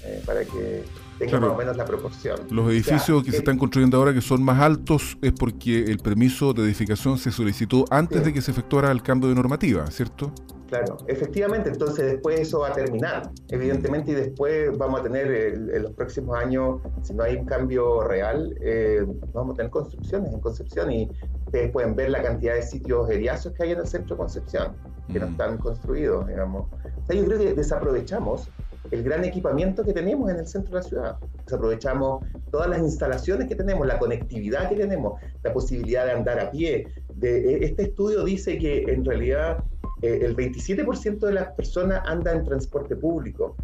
eh, 0.03 0.21
para 0.25 0.43
que 0.43 0.83
tenga 1.19 1.39
más 1.39 1.51
o 1.51 1.55
menos 1.55 1.77
la 1.77 1.85
proporción. 1.85 2.39
Los 2.49 2.69
edificios 2.71 3.23
que 3.23 3.31
se 3.31 3.37
están 3.37 3.57
construyendo 3.57 3.97
ahora 3.97 4.13
que 4.13 4.21
son 4.21 4.43
más 4.43 4.59
altos 4.61 5.17
es 5.21 5.33
porque 5.33 5.83
el 5.83 5.99
permiso 5.99 6.53
de 6.53 6.63
edificación 6.63 7.17
se 7.17 7.31
solicitó 7.31 7.85
antes 7.89 8.23
de 8.25 8.33
que 8.33 8.41
se 8.41 8.51
efectuara 8.51 8.91
el 8.91 9.01
cambio 9.03 9.29
de 9.29 9.35
normativa, 9.35 9.85
¿cierto? 9.87 10.33
Claro, 10.67 10.97
efectivamente, 11.05 11.69
entonces 11.69 12.13
después 12.13 12.39
eso 12.39 12.61
va 12.61 12.69
a 12.69 12.73
terminar, 12.73 13.29
evidentemente, 13.49 14.11
y 14.11 14.15
después 14.15 14.75
vamos 14.75 15.01
a 15.01 15.03
tener 15.03 15.31
en 15.31 15.83
los 15.83 15.91
próximos 15.91 16.35
años, 16.35 16.81
si 17.03 17.13
no 17.13 17.21
hay 17.21 17.35
un 17.35 17.45
cambio 17.45 18.01
real, 18.01 18.55
eh, 18.59 19.05
vamos 19.33 19.53
a 19.53 19.57
tener 19.57 19.69
construcciones 19.69 20.33
en 20.33 20.39
Concepción 20.39 20.91
y 20.91 21.11
ustedes 21.53 21.71
pueden 21.71 21.95
ver 21.95 22.09
la 22.09 22.23
cantidad 22.23 22.55
de 22.55 22.63
sitios 22.63 23.07
eriazos 23.11 23.53
que 23.53 23.61
hay 23.61 23.71
en 23.73 23.79
el 23.79 23.85
centro 23.85 24.15
de 24.15 24.17
Concepción, 24.21 24.75
que 25.11 25.19
no 25.19 25.27
mm. 25.27 25.31
están 25.31 25.57
construidos, 25.59 26.27
digamos. 26.27 26.67
O 26.73 27.05
sea, 27.05 27.15
yo 27.15 27.25
creo 27.25 27.37
que 27.37 27.53
desaprovechamos 27.53 28.49
el 28.89 29.03
gran 29.03 29.23
equipamiento 29.23 29.83
que 29.83 29.93
tenemos 29.93 30.31
en 30.31 30.37
el 30.37 30.47
centro 30.47 30.71
de 30.71 30.81
la 30.81 30.89
ciudad. 30.89 31.15
Desaprovechamos 31.45 32.25
todas 32.49 32.69
las 32.69 32.79
instalaciones 32.79 33.47
que 33.47 33.53
tenemos, 33.53 33.85
la 33.85 33.99
conectividad 33.99 34.67
que 34.67 34.77
tenemos, 34.77 35.21
la 35.43 35.53
posibilidad 35.53 36.05
de 36.05 36.13
andar 36.13 36.39
a 36.39 36.49
pie. 36.49 36.87
De, 37.13 37.53
e, 37.53 37.65
este 37.65 37.83
estudio 37.83 38.23
dice 38.23 38.57
que 38.57 38.85
en 38.91 39.05
realidad 39.05 39.63
eh, 40.01 40.21
el 40.23 40.35
27% 40.35 41.19
de 41.19 41.33
las 41.33 41.51
personas 41.51 42.01
anda 42.07 42.31
en 42.31 42.43
transporte 42.45 42.95
público 42.95 43.55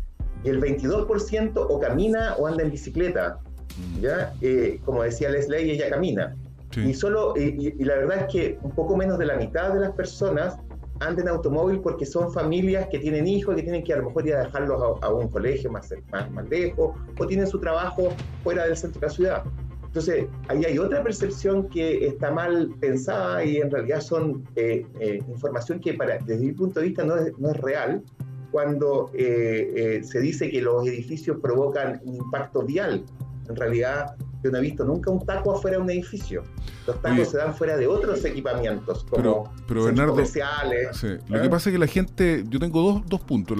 y 0.43 0.49
el 0.49 0.61
22% 0.61 1.53
o 1.55 1.79
camina 1.79 2.35
o 2.37 2.45
anda 2.45 2.61
en 2.63 2.69
bicicleta. 2.69 3.39
Mm. 3.77 3.99
¿ya? 3.99 4.33
Eh, 4.41 4.79
como 4.85 5.01
decía 5.01 5.31
Leslie, 5.31 5.73
ella 5.73 5.89
camina. 5.89 6.35
Y, 6.77 6.93
solo, 6.93 7.33
y, 7.35 7.83
la 7.83 7.95
verdad 7.95 8.17
es 8.19 8.33
que 8.33 8.59
un 8.61 8.71
poco 8.71 8.95
menos 8.95 9.17
de 9.17 9.25
la 9.25 9.35
mitad 9.37 9.73
de 9.73 9.79
las 9.79 9.91
personas 9.93 10.57
andan 10.99 11.27
en 11.27 11.29
automóvil 11.29 11.79
porque 11.79 12.05
son 12.05 12.31
familias 12.31 12.87
que 12.91 12.99
tienen 12.99 13.25
hijos, 13.25 13.55
que 13.55 13.63
tienen 13.63 13.83
que 13.83 13.93
a 13.93 13.97
lo 13.97 14.05
mejor 14.05 14.27
ir 14.27 14.35
a 14.35 14.43
dejarlos 14.43 14.97
a, 15.01 15.13
un 15.13 15.29
colegio 15.29 15.71
más, 15.71 15.93
más, 16.11 16.29
más, 16.31 16.47
lejos, 16.49 16.95
o 17.17 17.27
tienen 17.27 17.47
su 17.47 17.59
trabajo 17.59 18.09
fuera 18.43 18.65
del 18.65 18.75
centro 18.75 18.99
de 18.99 19.07
la 19.07 19.13
ciudad. 19.13 19.43
Entonces, 19.85 20.27
ahí 20.49 20.63
hay 20.65 20.77
otra 20.77 21.01
percepción 21.01 21.67
que 21.69 22.05
está 22.05 22.29
mal 22.29 22.69
pensada 22.79 23.43
y 23.43 23.57
en 23.57 23.71
realidad 23.71 24.01
son 24.01 24.47
eh, 24.55 24.85
eh, 24.99 25.19
información 25.27 25.79
que 25.79 25.95
para, 25.95 26.19
desde 26.19 26.45
mi 26.45 26.51
punto 26.51 26.79
de 26.79 26.87
vista 26.87 27.03
no 27.03 27.15
es, 27.15 27.35
no 27.39 27.49
es 27.49 27.57
real 27.57 28.03
cuando 28.51 29.09
eh, 29.15 30.01
se 30.03 30.19
dice 30.19 30.49
que 30.51 30.61
los 30.61 30.85
edificios 30.85 31.37
provocan 31.41 32.01
un 32.03 32.17
impacto 32.17 32.63
vial. 32.63 33.03
En 33.47 33.55
realidad, 33.55 34.15
yo 34.43 34.51
no 34.51 34.57
he 34.57 34.61
visto 34.61 34.85
nunca 34.85 35.11
un 35.11 35.25
taco 35.25 35.55
afuera 35.55 35.77
de 35.77 35.83
un 35.83 35.89
edificio. 35.89 36.43
Los 36.87 37.01
tacos 37.01 37.29
se 37.29 37.37
dan 37.37 37.53
fuera 37.53 37.75
de 37.77 37.87
otros 37.87 38.23
equipamientos, 38.23 39.05
como 39.09 39.51
pero, 39.67 40.07
comerciales. 40.07 41.03
Lo 41.27 41.41
que 41.41 41.47
¿eh? 41.47 41.49
pasa 41.49 41.69
es 41.69 41.73
que 41.73 41.79
la 41.79 41.87
gente, 41.87 42.43
yo 42.47 42.59
tengo 42.59 42.81
dos, 42.81 43.03
dos 43.07 43.21
puntos. 43.21 43.57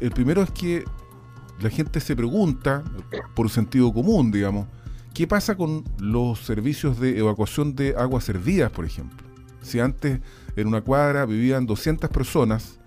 el 0.00 0.10
primero 0.12 0.42
es 0.42 0.50
que 0.50 0.84
la 1.60 1.70
gente 1.70 2.00
se 2.00 2.16
pregunta, 2.16 2.84
por 3.34 3.50
sentido 3.50 3.92
común, 3.92 4.30
digamos, 4.30 4.66
¿qué 5.12 5.26
pasa 5.26 5.56
con 5.56 5.84
los 5.98 6.38
servicios 6.40 7.00
de 7.00 7.18
evacuación 7.18 7.74
de 7.74 7.94
aguas 7.96 8.24
servidas, 8.24 8.70
por 8.70 8.84
ejemplo? 8.84 9.26
Si 9.62 9.80
antes 9.80 10.20
en 10.56 10.66
una 10.66 10.80
cuadra 10.80 11.26
vivían 11.26 11.66
200 11.66 12.08
personas 12.08 12.78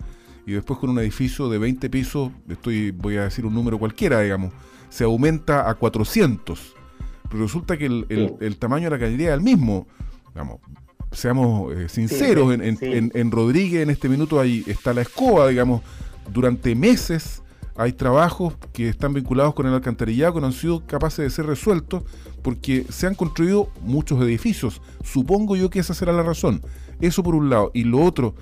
y 0.46 0.52
después 0.52 0.78
con 0.78 0.90
un 0.90 0.98
edificio 0.98 1.48
de 1.48 1.58
20 1.58 1.88
pisos, 1.90 2.32
estoy 2.48 2.90
voy 2.90 3.16
a 3.16 3.24
decir 3.24 3.46
un 3.46 3.54
número 3.54 3.78
cualquiera, 3.78 4.20
digamos, 4.20 4.52
se 4.88 5.04
aumenta 5.04 5.68
a 5.68 5.74
400 5.74 6.74
resulta 7.30 7.76
que 7.76 7.86
el, 7.86 8.56
tamaño 8.58 8.84
de 8.84 8.90
la 8.90 8.98
cañería 8.98 9.28
es 9.28 9.34
el 9.34 9.40
mismo. 9.40 9.86
seamos 11.12 11.72
eh, 11.74 11.88
sinceros, 11.88 12.52
en, 12.52 13.30
Rodríguez 13.30 13.82
en 13.82 13.90
este 13.90 14.08
minuto 14.08 14.40
ahí 14.40 14.64
está 14.66 14.92
la 14.92 15.02
escoba, 15.02 15.48
digamos, 15.48 15.82
durante 16.32 16.74
meses 16.74 17.42
hay 17.76 17.92
trabajos 17.92 18.54
que 18.72 18.88
están 18.88 19.14
vinculados 19.14 19.54
con 19.54 19.66
el 19.66 19.74
alcantarillado 19.74 20.34
que 20.34 20.40
no 20.40 20.46
han 20.46 20.52
sido 20.52 20.86
capaces 20.86 21.24
de 21.24 21.30
ser 21.30 21.46
resueltos 21.46 22.04
porque 22.42 22.86
se 22.88 23.06
han 23.06 23.14
construido 23.14 23.68
muchos 23.82 24.22
edificios. 24.22 24.80
Supongo 25.02 25.56
yo 25.56 25.70
que 25.70 25.80
esa 25.80 25.92
será 25.92 26.12
la 26.12 26.22
razón. 26.22 26.62
Eso 27.00 27.24
por 27.24 27.34
un 27.34 27.50
lado. 27.50 27.72
Y 27.74 27.82
lo 27.84 28.00
otro, 28.00 28.34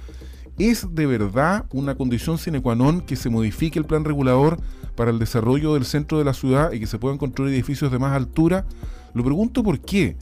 ¿Es 0.58 0.86
de 0.94 1.06
verdad 1.06 1.64
una 1.72 1.94
condición 1.94 2.36
sine 2.36 2.60
qua 2.60 2.74
non 2.74 3.00
que 3.00 3.16
se 3.16 3.30
modifique 3.30 3.78
el 3.78 3.86
plan 3.86 4.04
regulador 4.04 4.60
para 4.94 5.10
el 5.10 5.18
desarrollo 5.18 5.74
del 5.74 5.86
centro 5.86 6.18
de 6.18 6.24
la 6.24 6.34
ciudad 6.34 6.72
y 6.72 6.80
que 6.80 6.86
se 6.86 6.98
puedan 6.98 7.16
construir 7.16 7.54
edificios 7.54 7.90
de 7.90 7.98
más 7.98 8.14
altura? 8.14 8.66
Lo 9.14 9.24
pregunto 9.24 9.62
por 9.62 9.80
qué. 9.80 10.16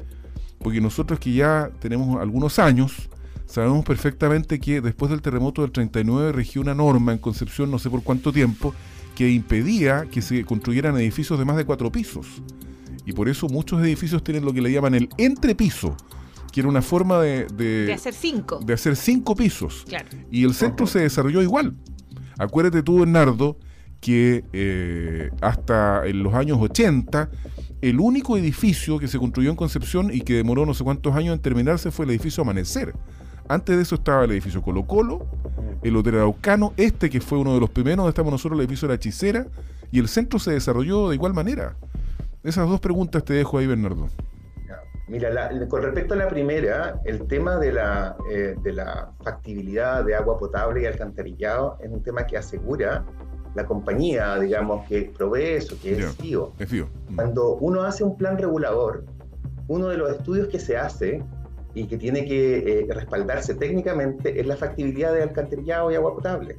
Porque 0.59 0.81
nosotros 0.81 1.19
que 1.19 1.33
ya 1.33 1.71
tenemos 1.81 2.21
algunos 2.21 2.59
años, 2.59 3.09
sabemos 3.47 3.85
perfectamente 3.85 4.61
que 4.61 4.81
después 4.81 5.11
del 5.11 5.23
terremoto 5.23 5.63
del 5.63 5.73
39 5.73 6.33
regió 6.33 6.61
una 6.61 6.75
norma 6.75 7.13
en 7.13 7.19
Concepción, 7.19 7.71
no 7.71 7.79
sé 7.79 7.91
por 7.91 8.03
cuánto 8.03 8.33
tiempo, 8.33 8.75
que 9.17 9.31
impedía 9.31 10.07
que 10.11 10.23
se 10.23 10.45
construyeran 10.45 10.97
edificios 10.97 11.39
de 11.39 11.45
más 11.45 11.57
de 11.57 11.65
cuatro 11.65 11.91
pisos. 11.91 12.27
Y 13.05 13.13
por 13.13 13.29
eso 13.29 13.49
muchos 13.49 13.83
edificios 13.83 14.23
tienen 14.23 14.45
lo 14.45 14.53
que 14.53 14.61
le 14.61 14.71
llaman 14.71 14.95
el 14.95 15.09
entrepiso, 15.17 15.97
que 16.51 16.61
era 16.61 16.69
una 16.69 16.83
forma 16.83 17.21
de... 17.21 17.47
De, 17.47 17.93
hacer 17.93 18.15
cinco. 18.15 18.61
De 18.65 18.75
hacer 18.75 18.97
cinco 18.97 19.35
pisos. 19.35 19.85
Y 20.31 20.45
el 20.45 20.55
centro 20.55 20.87
se 20.87 21.01
desarrolló 21.01 21.43
igual. 21.43 21.75
Acuérdate 22.39 22.83
tú, 22.83 23.01
Bernardo, 23.01 23.57
que 24.01 24.45
eh, 24.53 25.31
hasta 25.41 26.07
en 26.07 26.23
los 26.23 26.35
años 26.35 26.59
80 26.61 27.31
el 27.83 28.01
único 28.01 28.37
edificio 28.37 28.99
que 28.99 29.09
se 29.09 29.19
construyó 29.19 29.51
en 29.51 29.57
Concepción 29.57 30.11
y 30.13 30.21
que 30.21 30.35
demoró 30.35 30.67
no 30.67 30.75
sé 30.75 30.85
cuántos 30.85 31.15
años 31.15 31.35
en 31.35 31.41
terminarse 31.41 31.91
fue 31.91 32.05
el 32.05 32.11
edificio 32.11 32.43
Amanecer. 32.43 32.95
Antes 33.49 33.77
de 33.77 33.83
eso 33.83 33.97
estaba 33.97 34.25
el 34.25 34.31
edificio 34.31 34.63
Colo 34.63 34.87
Colo, 34.87 35.27
el 35.83 35.97
Hotel 35.97 36.17
Araucano, 36.17 36.73
este 36.77 37.11
que 37.11 37.21
fue 37.21 37.39
uno 37.39 37.55
de 37.55 37.61
los 37.61 37.71
primeros 37.71 37.99
donde 37.99 38.11
estamos 38.11 38.31
nosotros, 38.31 38.59
el 38.59 38.65
edificio 38.65 38.87
La 38.87 38.95
Hechicera, 38.95 39.47
y 39.91 39.99
el 39.99 40.09
centro 40.09 40.39
se 40.39 40.53
desarrolló 40.53 41.09
de 41.09 41.17
igual 41.17 41.35
manera. 41.35 41.77
Esas 42.45 42.69
dos 42.69 42.81
preguntas 42.81 43.25
te 43.25 43.35
dejo 43.35 43.59
ahí, 43.59 43.67
Bernardo. 43.67 44.09
Mira, 45.11 45.51
con 45.69 45.83
respecto 45.83 46.15
a 46.15 46.19
la 46.19 46.29
primera, 46.29 47.01
el 47.05 47.27
tema 47.27 47.59
de 47.59 47.73
la, 47.73 48.17
eh, 48.31 48.55
de 48.63 48.73
la 48.73 49.11
factibilidad 49.25 50.05
de 50.05 50.15
agua 50.15 50.39
potable 50.39 50.83
y 50.83 50.87
alcantarillado 50.87 51.79
es 51.83 51.91
un 51.91 52.01
tema 52.01 52.25
que 52.25 52.37
asegura 52.37 53.05
la 53.57 53.67
compañía, 53.67 54.39
digamos, 54.39 54.87
que 54.87 55.11
provee 55.17 55.57
eso, 55.57 55.77
que 55.83 55.99
es 55.99 56.17
FIO. 56.17 56.53
Mm. 57.09 57.17
Cuando 57.17 57.57
uno 57.57 57.83
hace 57.83 58.05
un 58.05 58.17
plan 58.17 58.39
regulador, 58.39 59.05
uno 59.67 59.89
de 59.89 59.97
los 59.97 60.13
estudios 60.13 60.47
que 60.47 60.61
se 60.61 60.77
hace 60.77 61.25
y 61.75 61.89
que 61.89 61.99
tiene 61.99 62.25
que 62.25 62.59
eh, 62.59 62.87
respaldarse 62.91 63.55
técnicamente 63.55 64.41
es 64.41 64.47
la 64.47 64.57
factibilidad 64.57 65.13
de 65.13 65.25
alcantarillado 65.25 65.91
y 65.91 65.97
agua 65.97 66.15
potable. 66.15 66.57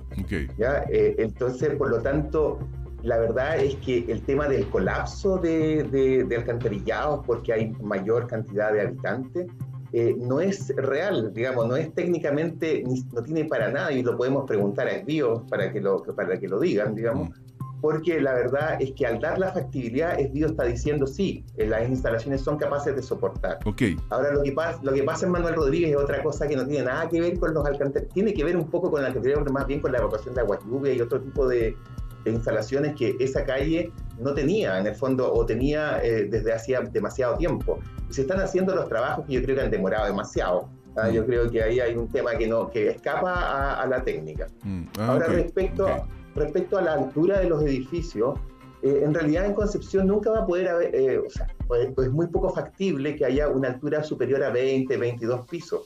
¿ya? 0.57 0.83
Eh, 0.89 1.15
entonces, 1.19 1.73
por 1.75 1.89
lo 1.89 2.01
tanto, 2.01 2.59
la 3.03 3.17
verdad 3.17 3.59
es 3.59 3.75
que 3.77 4.05
el 4.07 4.21
tema 4.23 4.47
del 4.47 4.67
colapso 4.69 5.37
de, 5.37 5.83
de, 5.83 6.23
de 6.23 6.35
alcantarillados, 6.35 7.25
porque 7.25 7.53
hay 7.53 7.71
mayor 7.81 8.27
cantidad 8.27 8.71
de 8.71 8.81
habitantes, 8.81 9.47
eh, 9.93 10.15
no 10.17 10.39
es 10.39 10.73
real, 10.77 11.33
digamos, 11.33 11.67
no 11.67 11.75
es 11.75 11.93
técnicamente, 11.93 12.83
no 13.13 13.21
tiene 13.23 13.45
para 13.45 13.69
nada, 13.69 13.91
y 13.91 14.01
lo 14.01 14.15
podemos 14.15 14.45
preguntar 14.47 14.87
a 14.87 14.91
Esbio 14.91 15.45
para 15.49 15.71
que 15.71 15.81
lo, 15.81 16.01
para 16.03 16.39
que 16.39 16.47
lo 16.47 16.61
digan, 16.61 16.95
digamos, 16.95 17.29
mm. 17.29 17.81
porque 17.81 18.21
la 18.21 18.33
verdad 18.33 18.81
es 18.81 18.93
que 18.93 19.05
al 19.05 19.19
dar 19.19 19.37
la 19.37 19.51
factibilidad, 19.51 20.17
Esbio 20.17 20.47
está 20.47 20.63
diciendo 20.63 21.05
sí, 21.05 21.43
eh, 21.57 21.67
las 21.67 21.89
instalaciones 21.89 22.39
son 22.39 22.57
capaces 22.57 22.95
de 22.95 23.03
soportar. 23.03 23.59
Okay. 23.65 23.97
Ahora 24.11 24.31
lo 24.31 24.43
que, 24.43 24.53
pasa, 24.53 24.79
lo 24.81 24.93
que 24.93 25.03
pasa 25.03 25.25
en 25.25 25.33
Manuel 25.33 25.55
Rodríguez 25.55 25.91
es 25.91 25.97
otra 25.97 26.23
cosa 26.23 26.47
que 26.47 26.55
no 26.55 26.65
tiene 26.65 26.85
nada 26.85 27.09
que 27.09 27.19
ver 27.19 27.37
con 27.37 27.53
los 27.53 27.65
alcantarillados, 27.65 28.13
tiene 28.13 28.33
que 28.33 28.45
ver 28.45 28.55
un 28.55 28.69
poco 28.69 28.89
con 28.89 29.01
la 29.01 29.07
alcantarillado, 29.07 29.51
más 29.51 29.67
bien 29.67 29.81
con 29.81 29.91
la 29.91 29.97
evacuación 29.97 30.33
de 30.35 30.39
agua 30.39 30.57
lluvia 30.65 30.93
y 30.93 31.01
otro 31.01 31.19
tipo 31.19 31.49
de, 31.49 31.75
de 32.23 32.31
instalaciones 32.31 32.95
que 32.95 33.15
esa 33.19 33.45
calle 33.45 33.91
no 34.19 34.33
tenía, 34.33 34.79
en 34.79 34.87
el 34.87 34.95
fondo, 34.95 35.31
o 35.31 35.45
tenía 35.45 36.03
eh, 36.03 36.27
desde 36.29 36.53
hacía 36.53 36.81
demasiado 36.81 37.37
tiempo. 37.37 37.79
Se 38.09 38.21
están 38.21 38.39
haciendo 38.39 38.75
los 38.75 38.87
trabajos 38.87 39.25
que 39.25 39.33
yo 39.33 39.43
creo 39.43 39.55
que 39.55 39.61
han 39.63 39.71
demorado 39.71 40.05
demasiado. 40.05 40.69
¿ah? 40.95 41.09
Yo 41.09 41.23
mm. 41.23 41.25
creo 41.25 41.49
que 41.49 41.63
ahí 41.63 41.79
hay 41.79 41.95
un 41.95 42.07
tema 42.07 42.35
que, 42.35 42.47
no, 42.47 42.69
que 42.69 42.89
escapa 42.89 43.81
a, 43.81 43.85
la 43.87 44.03
técnica. 44.03 44.47
Mm. 44.63 44.83
Ah, 44.99 45.07
Ahora, 45.07 45.27
respecto, 45.27 45.87
respecto 46.35 46.77
a 46.77 46.81
la 46.81 46.93
altura 46.93 47.39
de 47.39 47.49
los 47.49 47.63
edificios, 47.63 48.39
eh, 48.83 49.01
en 49.03 49.13
realidad 49.13 49.45
en 49.45 49.53
Concepción 49.53 50.07
nunca 50.07 50.31
va 50.31 50.39
a 50.39 50.45
poder 50.45 50.67
haber, 50.67 50.95
eh, 50.95 51.19
o 51.19 51.29
sea, 51.29 51.47
pues, 51.67 51.89
pues 51.95 52.07
es 52.07 52.13
muy 52.13 52.27
poco 52.27 52.49
factible 52.49 53.15
que 53.15 53.25
haya 53.25 53.47
una 53.47 53.69
altura 53.69 54.03
superior 54.03 54.43
a 54.43 54.49
20, 54.49 54.97
22 54.97 55.47
pisos. 55.47 55.81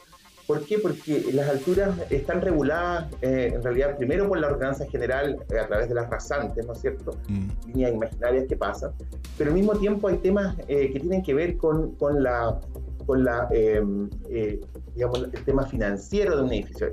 ¿Por 0.47 0.63
qué? 0.65 0.77
Porque 0.77 1.25
las 1.33 1.49
alturas 1.49 1.97
están 2.09 2.41
reguladas 2.41 3.11
eh, 3.21 3.51
en 3.55 3.63
realidad 3.63 3.97
primero 3.97 4.27
por 4.27 4.39
la 4.39 4.47
ordenanza 4.47 4.85
general 4.85 5.37
eh, 5.51 5.59
a 5.59 5.67
través 5.67 5.89
de 5.89 5.95
las 5.95 6.09
rasantes, 6.09 6.65
¿no 6.65 6.73
es 6.73 6.81
cierto? 6.81 7.17
Mm. 7.27 7.47
Líneas 7.67 7.93
imaginarias 7.93 8.45
que 8.47 8.55
pasan, 8.55 8.91
pero 9.37 9.49
al 9.49 9.55
mismo 9.55 9.73
tiempo 9.73 10.07
hay 10.07 10.17
temas 10.17 10.55
eh, 10.67 10.91
que 10.91 10.99
tienen 10.99 11.23
que 11.23 11.33
ver 11.33 11.57
con, 11.57 11.95
con 11.95 12.21
la, 12.21 12.59
con 13.07 13.23
la 13.23 13.47
em, 13.51 14.07
digamos, 14.93 15.23
el 15.33 15.43
tema 15.43 15.65
financiero 15.65 16.37
de 16.37 16.43
un 16.43 16.53
edificio. 16.53 16.89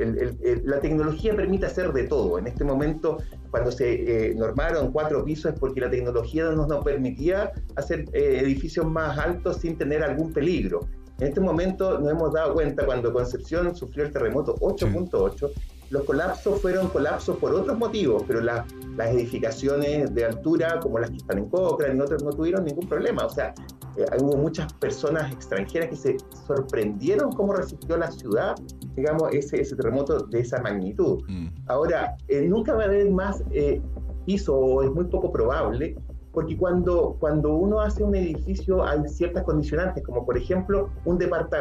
la 0.64 0.80
tecnología 0.80 1.36
permite 1.36 1.66
hacer 1.66 1.92
de 1.92 2.04
todo. 2.04 2.38
En 2.38 2.46
este 2.46 2.64
momento, 2.64 3.18
cuando 3.50 3.70
se 3.70 4.34
normaron 4.34 4.90
cuatro 4.92 5.24
pisos 5.24 5.52
es 5.52 5.60
porque 5.60 5.80
la 5.80 5.90
tecnología 5.90 6.50
nos, 6.50 6.66
nos 6.68 6.82
permitía 6.84 7.52
hacer 7.76 8.06
edificios 8.12 8.86
más 8.86 9.18
altos 9.18 9.58
sin 9.58 9.76
tener 9.76 10.02
algún 10.02 10.32
peligro. 10.32 10.80
En 11.22 11.28
este 11.28 11.40
momento 11.40 12.00
nos 12.00 12.10
hemos 12.10 12.32
dado 12.32 12.52
cuenta 12.52 12.84
cuando 12.84 13.12
Concepción 13.12 13.76
sufrió 13.76 14.06
el 14.06 14.12
terremoto 14.12 14.56
8.8, 14.56 15.52
los 15.90 16.02
colapsos 16.02 16.60
fueron 16.60 16.88
colapsos 16.88 17.36
por 17.36 17.54
otros 17.54 17.78
motivos, 17.78 18.24
pero 18.26 18.40
las 18.40 18.66
edificaciones 18.98 20.12
de 20.12 20.24
altura, 20.24 20.80
como 20.80 20.98
las 20.98 21.10
que 21.10 21.18
están 21.18 21.38
en 21.38 21.48
Cochrane 21.48 21.94
y 21.94 22.00
otras, 22.00 22.24
no 22.24 22.30
tuvieron 22.30 22.64
ningún 22.64 22.88
problema. 22.88 23.24
O 23.24 23.30
sea, 23.30 23.54
eh, 23.96 24.04
hubo 24.18 24.36
muchas 24.36 24.72
personas 24.72 25.32
extranjeras 25.32 25.90
que 25.90 25.96
se 25.96 26.16
sorprendieron 26.44 27.30
cómo 27.30 27.52
resistió 27.52 27.96
la 27.96 28.10
ciudad, 28.10 28.56
digamos, 28.96 29.32
ese, 29.32 29.60
ese 29.60 29.76
terremoto 29.76 30.24
de 30.26 30.40
esa 30.40 30.60
magnitud. 30.60 31.22
Mm. 31.28 31.46
Ahora, 31.68 32.16
eh, 32.26 32.48
nunca 32.48 32.74
va 32.74 32.82
a 32.82 32.86
haber 32.86 33.08
más 33.12 33.44
eh, 33.52 33.80
piso, 34.26 34.56
o 34.56 34.82
es 34.82 34.90
muy 34.90 35.04
poco 35.04 35.30
probable, 35.30 35.94
porque 36.32 36.56
cuando, 36.56 37.16
cuando 37.20 37.54
uno 37.54 37.80
hace 37.80 38.02
un 38.02 38.14
edificio 38.14 38.84
hay 38.84 39.06
ciertas 39.08 39.44
condicionantes, 39.44 40.02
como 40.02 40.24
por 40.24 40.36
ejemplo 40.36 40.90
un, 41.04 41.18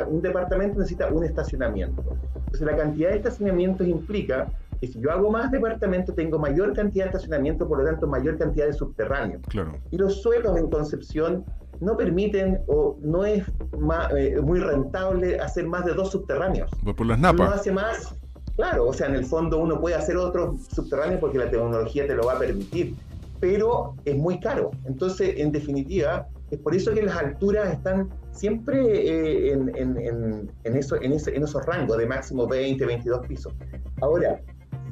un 0.08 0.22
departamento 0.22 0.80
necesita 0.80 1.08
un 1.08 1.24
estacionamiento. 1.24 2.04
Entonces 2.36 2.62
la 2.62 2.78
cantidad 2.78 3.10
de 3.10 3.18
estacionamientos 3.18 3.88
implica 3.88 4.48
que 4.80 4.88
si 4.88 5.00
yo 5.00 5.12
hago 5.12 5.30
más 5.30 5.52
departamentos 5.52 6.16
tengo 6.16 6.40
mayor 6.40 6.74
cantidad 6.74 7.06
de 7.06 7.10
estacionamiento, 7.10 7.68
por 7.68 7.80
lo 7.80 7.86
tanto 7.86 8.08
mayor 8.08 8.38
cantidad 8.38 8.66
de 8.66 8.74
subterráneos. 8.74 9.42
Claro. 9.50 9.74
Y 9.92 9.98
los 9.98 10.22
suelos 10.22 10.58
en 10.58 10.70
Concepción 10.70 11.46
no 11.82 11.98
permiten 11.98 12.62
o 12.68 12.98
no 13.02 13.26
es 13.26 13.44
eh, 14.16 14.40
muy 14.42 14.60
rentable 14.60 15.40
hacer 15.40 15.68
más 15.68 15.86
de 15.86 15.94
dos 15.94 16.12
subterráneos. 16.12 16.72
Por 16.96 17.06
las 17.06 17.20
napas. 17.20 17.48
Uno 17.48 17.56
hace 17.56 17.72
más, 17.72 18.16
claro, 18.56 18.88
o 18.88 18.94
sea, 18.94 19.08
en 19.08 19.16
el 19.16 19.26
fondo 19.26 19.60
uno 19.60 19.82
puede 19.82 19.96
hacer 19.96 20.16
otros 20.16 20.68
subterráneos 20.68 21.20
porque 21.20 21.40
la 21.40 21.50
tecnología 21.50 22.08
te 22.08 22.16
lo 22.16 22.24
va 22.24 22.34
a 22.34 22.40
permitir 22.40 22.96
pero 23.42 23.96
es 24.06 24.16
muy 24.16 24.40
caro. 24.40 24.72
Entonces, 24.86 25.34
en 25.38 25.52
definitiva, 25.52 26.28
es 26.52 26.60
por 26.60 26.76
eso 26.76 26.94
que 26.94 27.02
las 27.02 27.18
alturas 27.18 27.74
están 27.74 28.10
siempre 28.32 29.50
eh, 29.50 29.52
en, 29.52 30.50
esos 30.64 31.66
rangos 31.66 31.98
de 31.98 32.06
máximo 32.06 32.48
20, 32.48 32.86
22 32.86 33.28
pisos. 33.28 33.54
Ahora, 34.00 34.40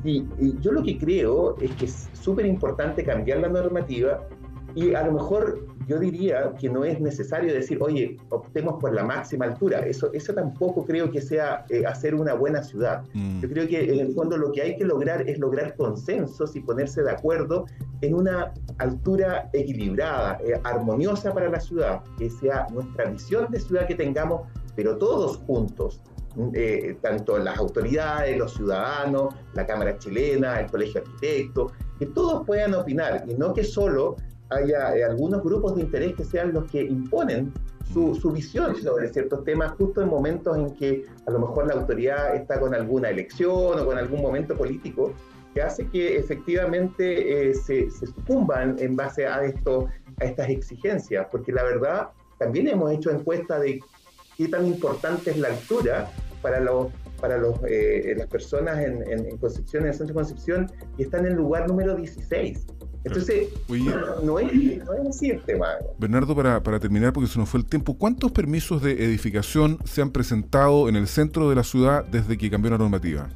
yo 0.03 0.71
lo 0.71 0.83
que 0.83 0.97
creo 0.97 1.57
es 1.59 1.71
que 1.75 1.85
es 1.85 2.09
súper 2.13 2.45
importante 2.45 3.03
cambiar 3.03 3.39
la 3.39 3.49
normativa 3.49 4.27
y 4.73 4.95
a 4.95 5.05
lo 5.05 5.13
mejor 5.13 5.67
yo 5.89 5.98
diría 5.98 6.53
que 6.60 6.69
no 6.69 6.86
es 6.86 7.01
necesario 7.01 7.51
decir, 7.51 7.79
oye, 7.81 8.15
optemos 8.29 8.79
por 8.79 8.93
la 8.93 9.03
máxima 9.03 9.46
altura. 9.46 9.79
Eso, 9.79 10.12
eso 10.13 10.36
tampoco 10.36 10.86
creo 10.86 11.10
que 11.10 11.19
sea 11.19 11.65
eh, 11.69 11.84
hacer 11.84 12.13
una 12.13 12.36
buena 12.36 12.62
ciudad. 12.62 13.01
Mm. 13.15 13.41
Yo 13.41 13.50
creo 13.50 13.67
que 13.67 13.91
en 13.91 14.00
el 14.00 14.13
fondo 14.13 14.38
lo 14.38 14.51
que 14.51 14.62
hay 14.62 14.77
que 14.77 14.86
lograr 14.86 15.27
es 15.27 15.39
lograr 15.39 15.75
consensos 15.75 16.55
y 16.55 16.60
ponerse 16.60 17.01
de 17.01 17.10
acuerdo 17.10 17.65
en 18.01 18.13
una 18.13 18.53
altura 18.77 19.50
equilibrada, 19.51 20.38
eh, 20.46 20.62
armoniosa 20.63 21.34
para 21.34 21.50
la 21.50 21.60
ciudad, 21.60 22.03
que 22.19 22.29
sea 22.29 22.67
nuestra 22.72 23.05
visión 23.05 23.48
de 23.50 23.60
ciudad 23.60 23.88
que 23.88 23.96
tengamos, 23.96 24.41
pero 24.75 24.96
todos 24.98 25.38
juntos. 25.38 26.01
Eh, 26.53 26.98
tanto 27.01 27.39
las 27.39 27.58
autoridades, 27.58 28.38
los 28.38 28.53
ciudadanos, 28.53 29.34
la 29.55 29.65
Cámara 29.65 29.98
Chilena, 29.98 30.60
el 30.60 30.69
Colegio 30.69 31.01
de 31.01 31.08
Arquitectos, 31.08 31.72
que 31.98 32.05
todos 32.05 32.46
puedan 32.46 32.75
opinar 32.75 33.24
y 33.27 33.34
no 33.34 33.53
que 33.53 33.63
solo 33.63 34.15
haya 34.49 34.95
eh, 34.95 35.03
algunos 35.03 35.43
grupos 35.43 35.75
de 35.75 35.81
interés 35.83 36.15
que 36.15 36.25
sean 36.25 36.53
los 36.53 36.69
que 36.71 36.83
imponen 36.83 37.53
su, 37.93 38.15
su, 38.15 38.31
visión 38.31 38.75
sobre 38.75 39.11
ciertos 39.11 39.43
temas 39.43 39.71
justo 39.73 40.01
en 40.01 40.09
momentos 40.09 40.57
en 40.57 40.75
que 40.75 41.05
a 41.25 41.31
lo 41.31 41.39
mejor 41.39 41.67
la 41.67 41.73
autoridad 41.73 42.35
está 42.35 42.59
con 42.59 42.75
alguna 42.75 43.09
elección 43.09 43.79
o 43.79 43.85
con 43.85 43.97
algún 43.97 44.21
momento 44.21 44.55
político 44.55 45.13
que 45.53 45.61
hace 45.61 45.87
que 45.87 46.17
efectivamente 46.17 47.49
eh, 47.49 47.53
se, 47.55 47.89
se 47.89 48.05
sucumban 48.05 48.75
en 48.79 48.95
base 48.95 49.25
a, 49.25 49.43
esto, 49.43 49.87
a 50.19 50.25
estas 50.25 50.49
exigencias, 50.49 51.27
porque 51.31 51.51
la 51.51 51.63
verdad 51.63 52.09
también 52.37 52.67
hemos 52.67 52.91
hecho 52.91 53.09
encuestas 53.09 53.61
de 53.61 53.79
qué 54.37 54.47
tan 54.47 54.67
importante 54.67 55.31
es 55.31 55.37
la 55.37 55.47
altura 55.47 56.11
para 56.41 56.59
los 56.59 56.87
para 57.19 57.37
los, 57.37 57.59
eh, 57.67 58.15
las 58.17 58.27
personas 58.27 58.79
en, 58.79 59.03
en, 59.03 59.25
en, 59.25 59.37
Concepción, 59.37 59.83
en 59.83 59.89
el 59.89 59.93
centro 59.93 60.13
de 60.13 60.21
Concepción, 60.21 60.71
y 60.97 61.03
están 61.03 61.25
en 61.25 61.33
el 61.33 61.37
lugar 61.37 61.67
número 61.67 61.95
16. 61.95 62.65
Entonces, 63.03 63.49
no, 64.23 64.39
es, 64.39 64.51
así 65.09 65.29
el 65.29 65.41
tema. 65.43 65.67
Bernardo, 65.97 66.35
para, 66.35 66.61
para 66.61 66.79
terminar, 66.79 67.13
porque 67.13 67.29
se 67.29 67.39
nos 67.39 67.49
fue 67.49 67.61
el 67.61 67.65
tiempo, 67.65 67.97
¿cuántos 67.97 68.31
permisos 68.31 68.81
de 68.81 69.03
edificación 69.05 69.79
se 69.85 70.01
han 70.01 70.11
presentado 70.11 70.89
en 70.89 70.95
el 70.95 71.07
centro 71.07 71.49
de 71.49 71.55
la 71.55 71.63
ciudad 71.63 72.03
desde 72.05 72.37
que 72.37 72.49
cambió 72.49 72.71
la 72.71 72.77
normativa? 72.77 73.29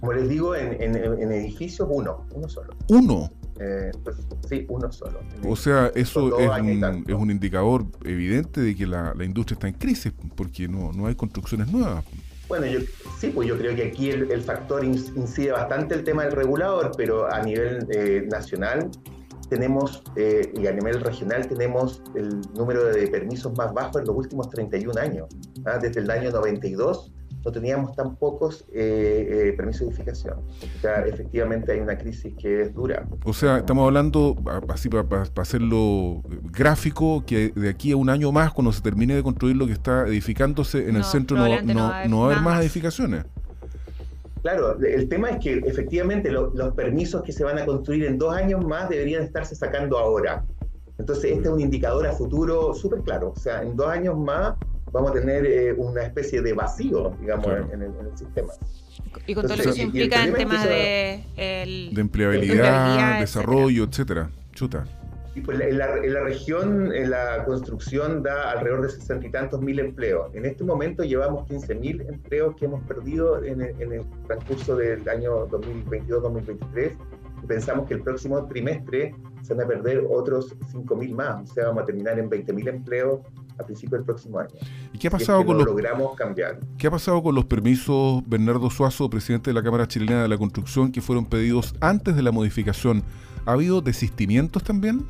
Como 0.00 0.12
les 0.12 0.28
digo, 0.28 0.54
en, 0.54 0.94
edificios 1.32 1.88
uno, 1.90 2.26
uno 2.32 2.48
solo. 2.48 2.74
¿Uno? 2.88 3.30
Eh, 3.60 3.90
pues, 4.02 4.16
sí, 4.48 4.66
uno 4.68 4.90
solo. 4.90 5.20
O 5.46 5.54
sea, 5.54 5.92
eso 5.94 6.38
es 6.38 6.48
un, 6.60 7.04
es 7.06 7.14
un, 7.14 7.30
indicador 7.30 7.86
evidente 8.04 8.60
de 8.60 8.74
que 8.74 8.86
la, 8.86 9.14
industria 9.22 9.54
está 9.54 9.68
en 9.68 9.74
crisis, 9.74 10.12
porque 10.34 10.66
no, 10.66 10.92
no 10.92 11.06
hay 11.06 11.14
construcciones 11.14 11.70
nuevas. 11.70 12.04
Bueno, 12.48 12.66
yo, 12.66 12.80
sí, 13.18 13.28
pues 13.28 13.48
yo 13.48 13.56
creo 13.56 13.74
que 13.74 13.84
aquí 13.84 14.10
el, 14.10 14.42
factor 14.42 14.84
incide 14.84 15.52
bastante 15.52 15.94
el 15.94 16.04
tema 16.04 16.24
del 16.24 16.32
regulador, 16.32 16.92
pero 16.96 17.32
a 17.32 17.40
nivel 17.42 17.86
eh, 17.90 18.26
nacional 18.30 18.90
tenemos, 19.48 20.02
eh, 20.16 20.52
y 20.54 20.66
a 20.66 20.72
nivel 20.72 21.00
regional 21.00 21.46
tenemos 21.46 22.02
el 22.14 22.40
número 22.54 22.84
de 22.84 23.06
permisos 23.08 23.56
más 23.56 23.72
bajo 23.72 23.98
en 23.98 24.06
los 24.06 24.16
últimos 24.16 24.50
31 24.50 25.00
años. 25.00 25.28
¿ah? 25.64 25.78
Desde 25.78 26.00
el 26.00 26.10
año 26.10 26.30
92 26.30 27.13
no 27.44 27.52
teníamos 27.52 27.94
tan 27.94 28.16
pocos 28.16 28.64
eh, 28.72 29.50
eh, 29.50 29.52
permisos 29.56 29.82
de 29.82 29.86
edificación. 29.88 30.38
O 30.38 30.80
sea, 30.80 31.06
efectivamente 31.06 31.72
hay 31.72 31.80
una 31.80 31.98
crisis 31.98 32.34
que 32.40 32.62
es 32.62 32.74
dura. 32.74 33.06
O 33.24 33.32
sea, 33.32 33.58
estamos 33.58 33.84
hablando, 33.84 34.36
así 34.68 34.88
para, 34.88 35.24
hacerlo 35.36 36.22
gráfico, 36.50 37.24
que 37.26 37.52
de 37.54 37.68
aquí 37.68 37.92
a 37.92 37.96
un 37.96 38.08
año 38.08 38.32
más, 38.32 38.52
cuando 38.52 38.72
se 38.72 38.80
termine 38.80 39.14
de 39.14 39.22
construir 39.22 39.56
lo 39.56 39.66
que 39.66 39.72
está 39.72 40.06
edificándose 40.06 40.88
en 40.88 40.96
el 40.96 41.04
centro, 41.04 41.36
no, 41.36 41.62
no, 41.62 42.08
no 42.08 42.20
va 42.20 42.24
a 42.24 42.30
haber 42.30 42.40
más 42.40 42.60
edificaciones. 42.60 43.24
Claro, 44.42 44.78
el 44.78 45.08
tema 45.08 45.30
es 45.30 45.42
que 45.42 45.54
efectivamente 45.66 46.30
los 46.30 46.74
permisos 46.74 47.22
que 47.22 47.32
se 47.32 47.44
van 47.44 47.58
a 47.58 47.64
construir 47.64 48.04
en 48.04 48.18
dos 48.18 48.34
años 48.34 48.62
más 48.62 48.90
deberían 48.90 49.22
estarse 49.22 49.54
sacando 49.54 49.98
ahora. 49.98 50.44
Entonces, 50.98 51.32
este 51.32 51.48
es 51.48 51.48
un 51.48 51.60
indicador 51.60 52.06
a 52.06 52.12
futuro 52.12 52.74
súper 52.74 53.00
claro. 53.00 53.32
O 53.34 53.38
sea, 53.38 53.62
en 53.62 53.74
dos 53.74 53.88
años 53.88 54.16
más 54.18 54.54
vamos 54.94 55.10
a 55.10 55.14
tener 55.14 55.44
eh, 55.44 55.72
una 55.72 56.02
especie 56.02 56.40
de 56.40 56.52
vacío, 56.52 57.16
digamos, 57.20 57.48
en, 57.72 57.82
el, 57.82 57.92
sistema. 58.16 58.52
Y 59.26 59.34
con 59.34 59.44
todo 59.44 59.56
lo 59.56 59.62
que 59.64 59.70
eso 59.70 59.82
implica 59.82 60.24
en 60.24 60.34
temas 60.34 60.64
de, 60.64 61.24
de 61.36 62.00
empleabilidad, 62.00 63.20
desarrollo, 63.20 63.84
etcétera. 63.84 64.30
Chuta. 64.52 64.86
Y 65.34 65.40
pues 65.40 65.60
en 65.60 65.78
la, 65.78 65.96
en 65.96 66.14
la, 66.14 66.20
región, 66.20 66.94
en 66.94 67.10
la 67.10 67.44
construcción 67.44 68.22
da 68.22 68.52
alrededor 68.52 68.82
de 68.82 68.90
sesenta 68.90 69.26
y 69.26 69.30
tantos 69.32 69.60
mil 69.60 69.80
empleos. 69.80 70.32
En 70.32 70.44
este 70.44 70.62
momento 70.62 71.02
llevamos 71.02 71.48
15 71.48 71.74
mil 71.74 72.00
empleos 72.02 72.54
que 72.54 72.66
hemos 72.66 72.80
perdido 72.84 73.42
en 73.42 73.62
el, 73.62 73.82
en 73.82 73.92
el 73.94 74.02
transcurso 74.28 74.76
del 74.76 75.08
año 75.08 75.48
2022-2023. 75.48 76.96
Pensamos 77.48 77.88
que 77.88 77.94
el 77.94 78.02
próximo 78.02 78.46
trimestre 78.46 79.12
se 79.42 79.54
van 79.54 79.64
a 79.64 79.68
perder 79.68 80.04
otros 80.08 80.54
5 80.70 80.94
mil 80.94 81.16
más. 81.16 81.50
O 81.50 81.52
sea, 81.52 81.66
vamos 81.66 81.82
a 81.82 81.86
terminar 81.86 82.16
en 82.16 82.28
20 82.28 82.52
mil 82.52 82.68
empleos 82.68 83.20
a 83.58 83.64
principios 83.64 84.00
del 84.00 84.04
próximo 84.04 84.38
año. 84.38 84.50
¿Y 84.92 84.98
qué 84.98 85.08
ha 85.08 85.10
pasado 85.10 85.44
con 85.44 85.58
los 85.58 85.66
logramos 85.66 86.16
cambiar? 86.16 86.58
¿Qué 86.78 86.86
ha 86.86 86.90
pasado 86.90 87.22
con 87.22 87.34
los 87.34 87.44
permisos 87.44 88.22
Bernardo 88.26 88.70
Suazo, 88.70 89.08
presidente 89.08 89.50
de 89.50 89.54
la 89.54 89.62
Cámara 89.62 89.86
Chilena 89.86 90.22
de 90.22 90.28
la 90.28 90.38
Construcción, 90.38 90.92
que 90.92 91.00
fueron 91.00 91.26
pedidos 91.26 91.74
antes 91.80 92.16
de 92.16 92.22
la 92.22 92.32
modificación? 92.32 93.02
¿Ha 93.46 93.52
habido 93.52 93.80
desistimientos 93.80 94.62
también? 94.62 95.06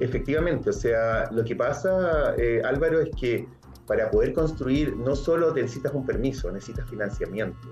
Efectivamente, 0.00 0.70
o 0.70 0.72
sea, 0.72 1.30
lo 1.30 1.44
que 1.44 1.54
pasa, 1.54 2.34
eh, 2.38 2.62
Álvaro, 2.64 3.00
es 3.00 3.10
que 3.14 3.46
para 3.86 4.10
poder 4.10 4.32
construir 4.32 4.96
no 4.96 5.14
solo 5.14 5.52
necesitas 5.54 5.92
un 5.92 6.06
permiso, 6.06 6.50
necesitas 6.50 6.88
financiamiento. 6.88 7.68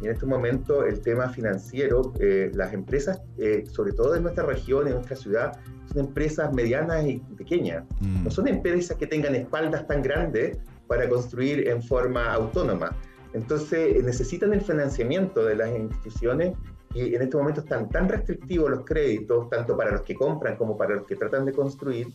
Y 0.00 0.06
en 0.06 0.12
este 0.12 0.26
momento 0.26 0.84
el 0.84 1.00
tema 1.00 1.28
financiero, 1.28 2.12
eh, 2.20 2.50
las 2.54 2.72
empresas, 2.72 3.20
eh, 3.36 3.64
sobre 3.70 3.92
todo 3.92 4.14
en 4.14 4.22
nuestra 4.22 4.44
región, 4.44 4.86
en 4.86 4.94
nuestra 4.94 5.16
ciudad, 5.16 5.58
son 5.86 5.98
empresas 6.06 6.52
medianas 6.52 7.04
y 7.06 7.18
pequeñas. 7.36 7.84
Mm. 8.00 8.24
No 8.24 8.30
son 8.30 8.48
empresas 8.48 8.96
que 8.96 9.06
tengan 9.06 9.34
espaldas 9.34 9.86
tan 9.86 10.02
grandes 10.02 10.58
para 10.86 11.08
construir 11.08 11.68
en 11.68 11.82
forma 11.82 12.32
autónoma. 12.32 12.96
Entonces 13.34 14.02
necesitan 14.04 14.52
el 14.52 14.60
financiamiento 14.60 15.44
de 15.44 15.56
las 15.56 15.70
instituciones 15.76 16.54
y 16.94 17.14
en 17.14 17.22
este 17.22 17.36
momento 17.36 17.60
están 17.60 17.88
tan 17.90 18.08
restrictivos 18.08 18.70
los 18.70 18.84
créditos, 18.84 19.50
tanto 19.50 19.76
para 19.76 19.90
los 19.92 20.02
que 20.02 20.14
compran 20.14 20.56
como 20.56 20.76
para 20.76 20.94
los 20.94 21.06
que 21.06 21.16
tratan 21.16 21.44
de 21.44 21.52
construir, 21.52 22.08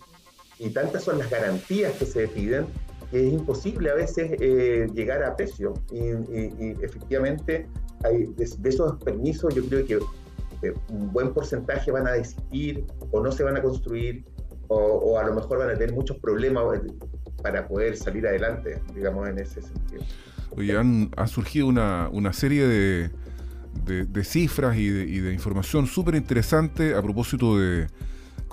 y 0.60 0.70
tantas 0.70 1.04
son 1.04 1.20
las 1.20 1.30
garantías 1.30 1.94
que 1.94 2.06
se 2.06 2.28
piden, 2.28 2.66
es 3.14 3.34
imposible 3.34 3.92
a 3.92 3.96
veces 3.96 4.32
eh, 4.40 4.88
llegar 4.94 5.24
a 5.24 5.36
precio. 5.36 5.74
Y, 5.92 6.72
efectivamente, 6.84 7.68
de, 8.02 8.70
esos 8.70 9.04
permisos 9.04 9.54
yo 9.54 9.64
creo 9.66 9.86
que 9.86 10.00
eh, 10.64 10.74
un 10.90 11.14
buen 11.14 11.34
porcentaje 11.34 11.92
van 11.92 12.08
a 12.08 12.14
desistir 12.14 12.86
o 13.12 13.22
no 13.22 13.32
se 13.32 13.44
van 13.44 13.58
a 13.58 13.62
construir 13.62 14.26
o, 14.68 15.20
a 15.20 15.24
lo 15.24 15.36
mejor 15.36 15.60
van 15.60 15.70
a 15.70 15.74
tener 15.74 15.94
muchos 15.94 16.18
problemas 16.18 16.64
eh, 16.76 16.92
para 17.44 17.68
poder 17.68 17.96
salir 17.96 18.26
adelante, 18.26 18.82
digamos, 18.96 19.30
en 19.30 19.38
ese 19.38 19.62
sentido. 19.62 20.02
Oye, 20.58 20.76
han, 20.76 21.12
ha 21.16 21.28
surgido 21.28 21.68
una, 21.68 22.10
una 22.12 22.34
serie 22.34 22.66
de, 22.66 23.12
de, 23.86 24.24
cifras 24.24 24.76
y 24.78 24.90
de, 24.90 25.34
información 25.34 25.86
súper 25.86 26.16
interesante 26.16 26.96
a 26.96 27.02
propósito 27.02 27.60
de, 27.60 27.88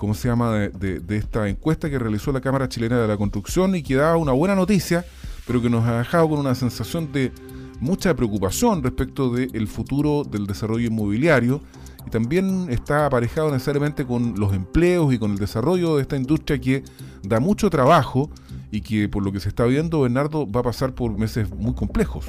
¿cómo 0.01 0.15
se 0.15 0.29
llama?, 0.29 0.53
de, 0.53 1.15
esta 1.15 1.47
encuesta 1.47 1.87
que 1.87 1.99
realizó 1.99 2.31
la 2.31 2.41
Cámara 2.41 2.67
Chilena 2.67 2.99
de 2.99 3.07
la 3.07 3.17
Construcción 3.17 3.75
y 3.75 3.83
que 3.83 3.93
da 3.93 4.17
una 4.17 4.31
buena 4.31 4.55
noticia, 4.55 5.05
pero 5.45 5.61
que 5.61 5.69
nos 5.69 5.87
ha 5.87 5.99
dejado 5.99 6.27
con 6.27 6.39
una 6.39 6.55
sensación 6.55 7.11
de 7.11 7.31
mucha 7.79 8.15
preocupación 8.15 8.81
respecto 8.81 9.29
del 9.29 9.67
futuro 9.67 10.23
del 10.23 10.47
desarrollo 10.47 10.87
inmobiliario 10.87 11.61
y 12.07 12.09
también 12.09 12.65
está 12.71 13.05
aparejado 13.05 13.51
necesariamente 13.51 14.03
con 14.03 14.39
los 14.39 14.55
empleos 14.55 15.13
y 15.13 15.19
con 15.19 15.33
el 15.33 15.37
desarrollo 15.37 15.97
de 15.97 16.01
esta 16.01 16.15
industria 16.15 16.59
que 16.59 16.83
da 17.21 17.39
mucho 17.39 17.69
trabajo 17.69 18.31
y 18.71 18.81
que 18.81 19.07
por 19.07 19.21
lo 19.21 19.31
que 19.31 19.39
se 19.39 19.49
está 19.49 19.65
viendo, 19.65 20.01
Bernardo, 20.01 20.51
va 20.51 20.61
a 20.61 20.63
pasar 20.63 20.95
por 20.95 21.15
meses 21.15 21.51
muy 21.51 21.75
complejos. 21.75 22.25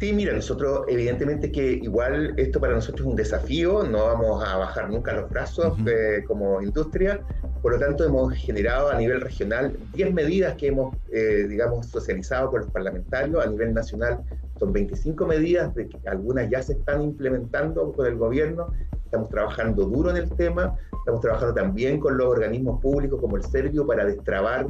Sí, 0.00 0.14
mira, 0.14 0.32
nosotros 0.32 0.86
evidentemente 0.88 1.52
que 1.52 1.72
igual 1.72 2.32
esto 2.38 2.58
para 2.58 2.72
nosotros 2.72 3.02
es 3.02 3.06
un 3.06 3.16
desafío, 3.16 3.82
no 3.82 4.06
vamos 4.06 4.42
a 4.42 4.56
bajar 4.56 4.88
nunca 4.88 5.12
los 5.12 5.28
brazos 5.28 5.76
eh, 5.86 6.24
como 6.26 6.62
industria, 6.62 7.20
por 7.60 7.74
lo 7.74 7.78
tanto 7.78 8.06
hemos 8.06 8.32
generado 8.32 8.90
a 8.90 8.94
nivel 8.94 9.20
regional 9.20 9.76
10 9.92 10.14
medidas 10.14 10.56
que 10.56 10.68
hemos, 10.68 10.96
eh, 11.12 11.44
digamos, 11.46 11.88
socializado 11.88 12.50
con 12.50 12.60
los 12.62 12.70
parlamentarios, 12.70 13.44
a 13.44 13.50
nivel 13.50 13.74
nacional 13.74 14.20
son 14.58 14.72
25 14.72 15.26
medidas, 15.26 15.74
de 15.74 15.86
que 15.86 15.98
algunas 16.08 16.48
ya 16.48 16.62
se 16.62 16.72
están 16.72 17.02
implementando 17.02 17.92
con 17.92 18.06
el 18.06 18.16
gobierno, 18.16 18.72
estamos 19.04 19.28
trabajando 19.28 19.84
duro 19.84 20.08
en 20.08 20.16
el 20.16 20.30
tema, 20.30 20.78
estamos 20.98 21.20
trabajando 21.20 21.52
también 21.52 22.00
con 22.00 22.16
los 22.16 22.26
organismos 22.26 22.80
públicos 22.80 23.20
como 23.20 23.36
el 23.36 23.42
Servio 23.42 23.86
para 23.86 24.06
destrabar 24.06 24.66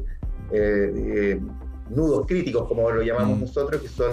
eh, 0.51 1.38
nudos 1.90 2.26
críticos, 2.26 2.66
como 2.68 2.90
lo 2.90 3.03
llamamos 3.03 3.38
mm. 3.38 3.40
nosotros, 3.40 3.83
que 3.83 3.88
son 3.88 4.12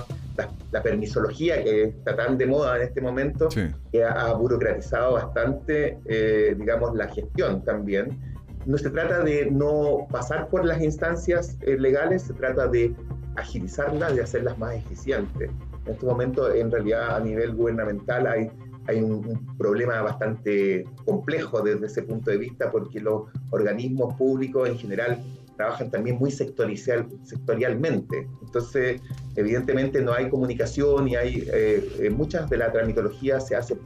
la, 0.72 0.82
permisología 0.84 1.64
que 1.64 1.84
está 1.84 2.16
tan 2.16 2.38
de 2.38 2.46
moda 2.46 2.78
en 2.78 2.84
este 2.84 3.02
momento, 3.02 3.50
que 3.92 4.04
ha, 4.04 4.34
burocratizado 4.34 5.14
bastante, 5.14 5.98
eh, 6.06 6.56
digamos, 6.58 6.96
la 6.96 7.08
gestión 7.08 7.64
también. 7.64 8.20
No 8.66 8.78
se 8.78 8.90
trata 8.90 9.24
de 9.24 9.50
no 9.50 10.08
pasar 10.12 10.50
por 10.50 10.66
las 10.66 10.82
instancias 10.82 11.58
eh, 11.62 11.78
legales, 11.80 12.24
se 12.24 12.34
trata 12.34 12.68
de 12.68 12.94
agilizarlas, 13.36 14.16
de 14.16 14.22
hacerlas 14.22 14.58
más 14.58 14.76
eficientes. 14.76 15.50
En 15.86 15.94
este 15.94 16.06
momento, 16.06 16.54
en 16.54 16.70
realidad, 16.70 17.16
a 17.16 17.20
nivel 17.20 17.56
gubernamental 17.56 18.28
hay, 18.28 18.52
hay 18.88 19.02
un, 19.02 19.26
un, 19.26 19.58
problema 19.58 20.02
bastante 20.02 20.86
complejo 21.06 21.62
desde 21.62 21.86
ese 21.86 22.02
punto 22.02 22.30
de 22.30 22.38
vista, 22.38 22.70
porque 22.70 23.00
los 23.00 23.24
organismos 23.52 24.14
públicos 24.16 24.68
en 24.68 24.78
general 24.78 25.24
trabajan 25.58 25.92
también 25.92 26.18
muy 26.18 26.32
sectorial, 26.32 27.08
sectorialmente. 27.24 28.28
Entonces, 28.42 29.02
evidentemente 29.36 30.02
no 30.02 30.14
hay 30.14 30.30
comunicación 30.30 31.08
y 31.10 31.16
hay 31.16 31.48
eh, 31.52 31.90
eh, 32.00 32.10
muchas 32.10 32.50
de 32.50 32.58
la 32.58 32.72
tramitología 32.72 33.40
se 33.40 33.56
hace 33.56 33.78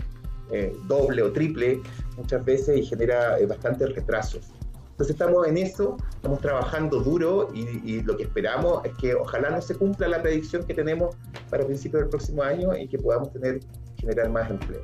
eh, 0.52 0.76
doble 0.88 1.24
o 1.24 1.32
triple 1.32 1.82
muchas 2.18 2.44
veces 2.46 2.78
y 2.78 2.86
genera 2.86 3.38
bastantes 3.48 3.96
retrasos. 3.96 4.52
Entonces 4.92 5.16
estamos 5.16 5.48
en 5.48 5.58
eso, 5.58 5.98
estamos 6.14 6.42
trabajando 6.42 7.00
duro 7.00 7.50
y, 7.56 8.02
lo 8.04 8.16
que 8.18 8.24
esperamos 8.24 8.86
es 8.86 8.94
que 8.98 9.16
ojalá 9.16 9.50
no 9.50 9.62
se 9.62 9.74
cumpla 9.74 10.08
la 10.08 10.22
predicción 10.22 10.64
que 10.64 10.76
tenemos 10.76 11.16
para 11.50 11.66
principios 11.66 12.02
del 12.02 12.10
próximo 12.10 12.44
año 12.44 12.78
y 12.78 12.88
que 12.88 13.00
podamos 13.00 13.32
tener 13.32 13.62
generar 13.98 14.30
más 14.30 14.50
empleo 14.50 14.82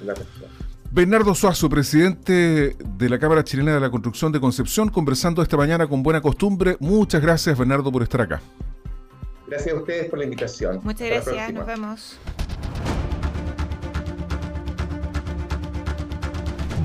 en 0.00 0.06
la 0.06 0.14
región. 0.14 0.71
Bernardo 0.92 1.34
Suazo, 1.34 1.70
presidente 1.70 2.76
de 2.78 3.08
la 3.08 3.18
Cámara 3.18 3.42
Chilena 3.42 3.72
de 3.72 3.80
la 3.80 3.90
Construcción 3.90 4.30
de 4.30 4.38
Concepción, 4.38 4.90
conversando 4.90 5.40
esta 5.40 5.56
mañana 5.56 5.86
con 5.86 6.02
buena 6.02 6.20
costumbre. 6.20 6.76
Muchas 6.80 7.22
gracias, 7.22 7.56
Bernardo, 7.56 7.90
por 7.90 8.02
estar 8.02 8.20
acá. 8.20 8.42
Gracias 9.46 9.74
a 9.74 9.78
ustedes 9.78 10.10
por 10.10 10.18
la 10.18 10.26
invitación. 10.26 10.80
Muchas 10.84 11.08
gracias, 11.08 11.52
nos 11.54 11.66
vemos. 11.66 12.18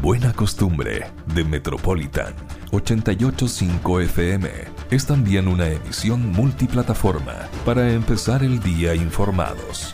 Buena 0.01 0.31
costumbre 0.31 1.11
de 1.35 1.43
Metropolitan 1.43 2.33
885 2.71 3.99
FM 4.01 4.49
es 4.89 5.05
también 5.05 5.49
una 5.49 5.67
emisión 5.67 6.31
multiplataforma 6.31 7.49
para 7.65 7.91
empezar 7.91 8.41
el 8.41 8.61
día 8.61 8.95
informados. 8.95 9.93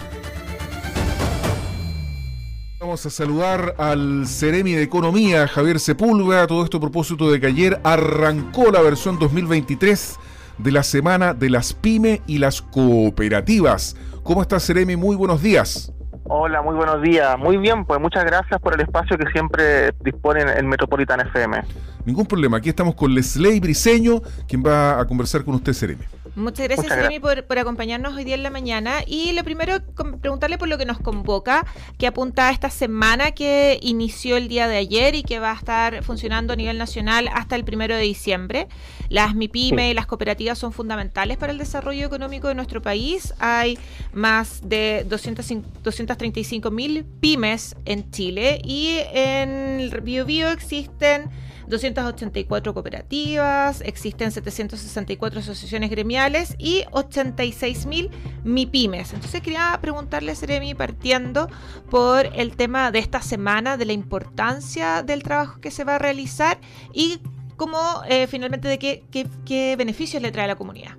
Vamos 2.93 3.07
a 3.07 3.09
saludar 3.09 3.73
al 3.79 4.27
Ceremi 4.27 4.73
de 4.73 4.83
Economía, 4.83 5.47
Javier 5.47 5.79
Sepúlveda. 5.79 6.45
Todo 6.45 6.63
esto 6.63 6.77
a 6.77 6.79
propósito 6.79 7.31
de 7.31 7.39
que 7.39 7.47
ayer 7.47 7.81
arrancó 7.83 8.71
la 8.71 8.81
versión 8.81 9.17
2023 9.17 10.19
de 10.59 10.71
la 10.71 10.83
Semana 10.83 11.33
de 11.33 11.49
las 11.49 11.73
Pyme 11.73 12.21
y 12.27 12.37
las 12.37 12.61
Cooperativas. 12.61 13.95
¿Cómo 14.21 14.43
está 14.43 14.59
Ceremi? 14.59 14.95
Muy 14.95 15.15
buenos 15.15 15.41
días. 15.41 15.91
Hola, 16.25 16.61
muy 16.61 16.75
buenos 16.75 17.01
días. 17.01 17.35
Muy 17.39 17.57
bien, 17.57 17.83
pues 17.83 17.99
muchas 17.99 18.25
gracias 18.25 18.61
por 18.61 18.75
el 18.75 18.81
espacio 18.81 19.17
que 19.17 19.25
siempre 19.31 19.91
disponen 20.03 20.47
en 20.49 20.67
Metropolitan 20.67 21.19
FM. 21.21 21.63
Ningún 22.05 22.27
problema, 22.27 22.57
aquí 22.57 22.69
estamos 22.69 22.93
con 22.93 23.11
Lesley 23.11 23.59
Briseño, 23.59 24.21
quien 24.47 24.61
va 24.63 24.99
a 24.99 25.07
conversar 25.07 25.43
con 25.43 25.55
usted, 25.55 25.73
Seremi. 25.73 26.03
Muchas 26.35 26.67
gracias, 26.67 26.91
Jeremy, 26.91 27.19
por, 27.19 27.59
acompañarnos 27.59 28.15
hoy 28.15 28.23
día 28.23 28.33
en 28.33 28.41
la 28.41 28.49
mañana. 28.49 29.03
Y 29.05 29.33
lo 29.33 29.43
primero, 29.43 29.77
preguntarle 30.19 30.57
por 30.57 30.67
lo 30.67 30.79
que 30.79 30.85
nos 30.85 30.99
convoca, 30.99 31.65
que 31.99 32.07
apunta 32.07 32.47
a 32.47 32.51
esta 32.51 32.71
semana 32.71 33.31
que 33.31 33.77
inició 33.81 34.37
el 34.37 34.47
día 34.47 34.67
de 34.67 34.77
ayer 34.77 35.13
y 35.13 35.21
que 35.21 35.37
va 35.37 35.51
a 35.51 35.55
estar 35.55 36.03
funcionando 36.03 36.53
a 36.53 36.55
nivel 36.55 36.79
nacional 36.79 37.29
hasta 37.33 37.55
el 37.55 37.63
primero 37.63 37.95
de 37.95 38.01
diciembre. 38.01 38.67
Las 39.09 39.35
MIPYME 39.35 39.91
y 39.91 39.93
las 39.93 40.07
cooperativas 40.07 40.57
son 40.57 40.73
fundamentales 40.73 41.37
para 41.37 41.51
el 41.51 41.59
desarrollo 41.59 42.05
económico 42.05 42.47
de 42.47 42.55
nuestro 42.55 42.81
país. 42.81 43.35
Hay 43.37 43.77
más 44.11 44.67
de 44.67 45.05
235 45.07 46.71
mil 46.71 47.05
pymes 47.19 47.75
en 47.85 48.09
Chile 48.09 48.59
y 48.63 48.97
en 49.13 49.91
Bio 50.03 50.49
existen 50.49 51.29
284 51.73 52.73
cooperativas, 52.73 53.81
existen 53.81 54.31
764 54.31 55.39
asociaciones 55.39 55.89
gremiales 55.89 56.55
y 56.59 56.83
86.000 56.91 58.09
MIPIMES. 58.43 59.13
Entonces 59.13 59.41
quería 59.41 59.77
preguntarle, 59.81 60.35
Seremi, 60.35 60.75
partiendo 60.75 61.49
por 61.89 62.27
el 62.35 62.55
tema 62.55 62.91
de 62.91 62.99
esta 62.99 63.21
semana, 63.21 63.75
de 63.75 63.85
la 63.85 63.93
importancia 63.93 65.01
del 65.01 65.23
trabajo 65.23 65.59
que 65.59 65.71
se 65.71 65.83
va 65.83 65.95
a 65.95 65.99
realizar 65.99 66.59
y 66.93 67.19
cómo 67.57 68.03
eh, 68.07 68.27
finalmente 68.27 68.67
de 68.67 68.77
qué, 68.77 69.03
qué 69.45 69.75
beneficios 69.75 70.21
le 70.21 70.31
trae 70.31 70.45
a 70.45 70.49
la 70.49 70.55
comunidad. 70.55 70.95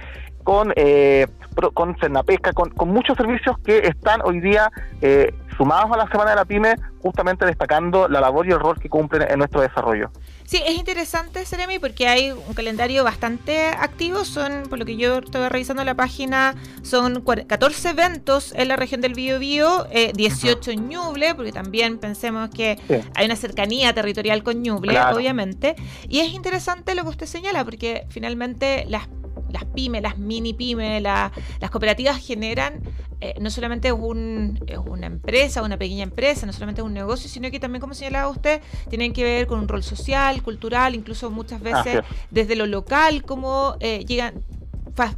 con, 0.46 0.72
eh, 0.76 1.26
con 1.74 1.98
Cernapesca, 1.98 2.54
con, 2.54 2.70
con 2.70 2.90
muchos 2.90 3.18
servicios 3.18 3.58
que 3.66 3.80
están 3.80 4.22
hoy 4.24 4.40
día 4.40 4.72
eh, 5.02 5.34
sumados 5.58 5.92
a 5.92 5.98
la 5.98 6.08
Semana 6.08 6.30
de 6.30 6.36
la 6.36 6.46
PyME, 6.46 6.76
justamente 7.02 7.46
destacando 7.46 8.08
la 8.08 8.22
labor 8.22 8.48
y 8.48 8.52
el 8.52 8.60
rol 8.60 8.80
que 8.80 8.88
cumplen 8.88 9.24
en 9.30 9.40
nuestro 9.40 9.62
desarrollo. 9.62 10.12
Sí, 10.44 10.62
es 10.64 10.76
interesante, 10.76 11.44
Seremi, 11.46 11.80
porque 11.80 12.08
hay 12.08 12.32
un 12.32 12.54
calendario 12.54 13.04
bastante 13.04 13.68
activo. 13.68 14.26
Son, 14.26 14.64
por 14.70 14.78
lo 14.78 14.86
que 14.86 14.96
yo 14.96 15.18
estoy 15.18 15.48
revisando 15.50 15.84
la 15.84 15.96
página, 15.96 16.54
son 16.84 17.22
14 17.22 17.90
eventos 17.90 18.54
en 18.56 18.68
la 18.68 18.76
región 18.76 19.02
del 19.02 19.16
Biobío, 19.16 19.88
eh, 19.90 20.12
18 20.14 20.72
en 20.72 20.90
Ñuble, 20.90 21.34
porque 21.34 21.52
también 21.52 21.98
pensemos 21.98 22.50
que 22.52 22.78
hay 23.16 23.26
una 23.26 23.36
cercanía 23.36 23.94
territorial 23.94 24.44
con 24.44 24.62
Ñuble, 24.62 25.00
obviamente. 25.00 25.76
Y 26.08 26.20
es 26.20 26.32
interesante 26.34 26.94
lo 26.94 27.04
que 27.04 27.10
usted 27.10 27.26
señala, 27.26 27.64
porque 27.66 28.06
finalmente 28.10 28.86
las 28.88 29.08
las 29.56 29.66
pymes, 29.66 30.02
las 30.02 30.18
mini 30.18 30.54
pymes, 30.54 31.02
las 31.02 31.32
cooperativas 31.72 32.18
generan 32.18 32.82
eh, 33.22 33.36
no 33.40 33.50
solamente 33.50 33.94
un, 33.94 34.60
una 34.86 35.08
empresa, 35.08 35.62
una 35.62 35.78
pequeña 35.78 36.04
empresa, 36.04 36.46
no 36.46 36.52
solamente 36.52 36.82
un 36.82 36.94
negocio, 36.94 37.30
sino 37.30 37.50
que 37.50 37.60
también, 37.60 37.80
como 37.80 37.94
señalaba 37.94 38.28
usted, 38.28 38.62
tienen 38.90 39.14
que 39.14 39.24
ver 39.24 39.48
con 39.48 39.60
un 39.60 39.70
rol 39.70 39.82
social, 39.82 40.44
cultural, 40.44 40.94
incluso 40.94 41.32
muchas 41.32 41.62
veces 41.62 42.04
desde 42.32 42.58
lo 42.58 42.66
local, 42.66 43.24
cómo 43.24 43.78
eh, 43.80 44.04
llegan, 44.06 44.44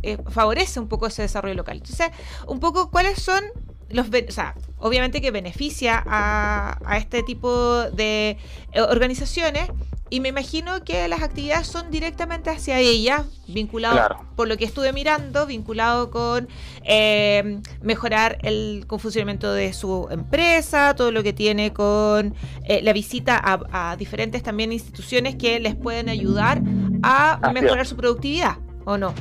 eh, 0.04 0.18
favorece 0.30 0.80
un 0.80 0.88
poco 0.88 1.08
ese 1.08 1.24
desarrollo 1.24 1.56
local. 1.56 1.78
Entonces, 1.78 2.12
un 2.46 2.60
poco 2.60 2.92
cuáles 2.92 3.20
son 3.20 3.44
los, 3.90 4.08
o 4.08 4.32
sea, 4.32 4.54
obviamente 4.78 5.20
que 5.20 5.32
beneficia 5.32 6.04
a, 6.06 6.78
a 6.86 6.98
este 6.98 7.24
tipo 7.24 7.84
de 7.92 8.38
organizaciones, 8.76 9.72
y 10.10 10.20
me 10.20 10.30
imagino 10.30 10.84
que 10.84 11.08
las 11.08 11.22
actividades 11.22 11.68
son 11.68 11.92
directamente 11.92 12.50
hacia 12.50 12.80
ella, 12.80 13.26
vinculado, 13.48 14.26
por 14.36 14.48
lo 14.48 14.58
que 14.58 14.66
estuve 14.66 14.94
mirando, 14.94 15.46
vinculado 15.46 16.12
con 16.12 16.48
eh, 16.84 17.60
mejorar 17.82 18.38
el 18.42 18.86
funcionamiento 18.88 19.54
de 19.54 19.74
su 19.74 20.08
empresa, 20.10 20.96
todo 20.96 21.12
lo 21.12 21.24
que 21.24 21.34
tiene 21.34 21.74
con 21.74 22.36
eh, 22.66 22.82
la 22.82 22.94
visita 22.94 23.42
a, 23.44 23.96
diferentes 23.98 24.44
también 24.44 24.72
instituciones 24.72 25.36
que 25.36 25.60
les 25.60 25.76
pueden 25.76 26.10
ayudar 26.10 26.62
a 27.04 27.52
mejorar 27.54 27.86
su 27.86 27.96
productividad, 27.96 28.58
¿o 28.86 28.98
no? 28.98 29.14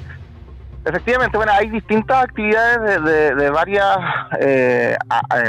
Efectivamente, 0.86 1.36
bueno, 1.36 1.50
hay 1.50 1.68
distintas 1.68 2.22
actividades 2.22 3.02
de, 3.02 3.50
varias 3.50 3.98
eh, 4.38 4.96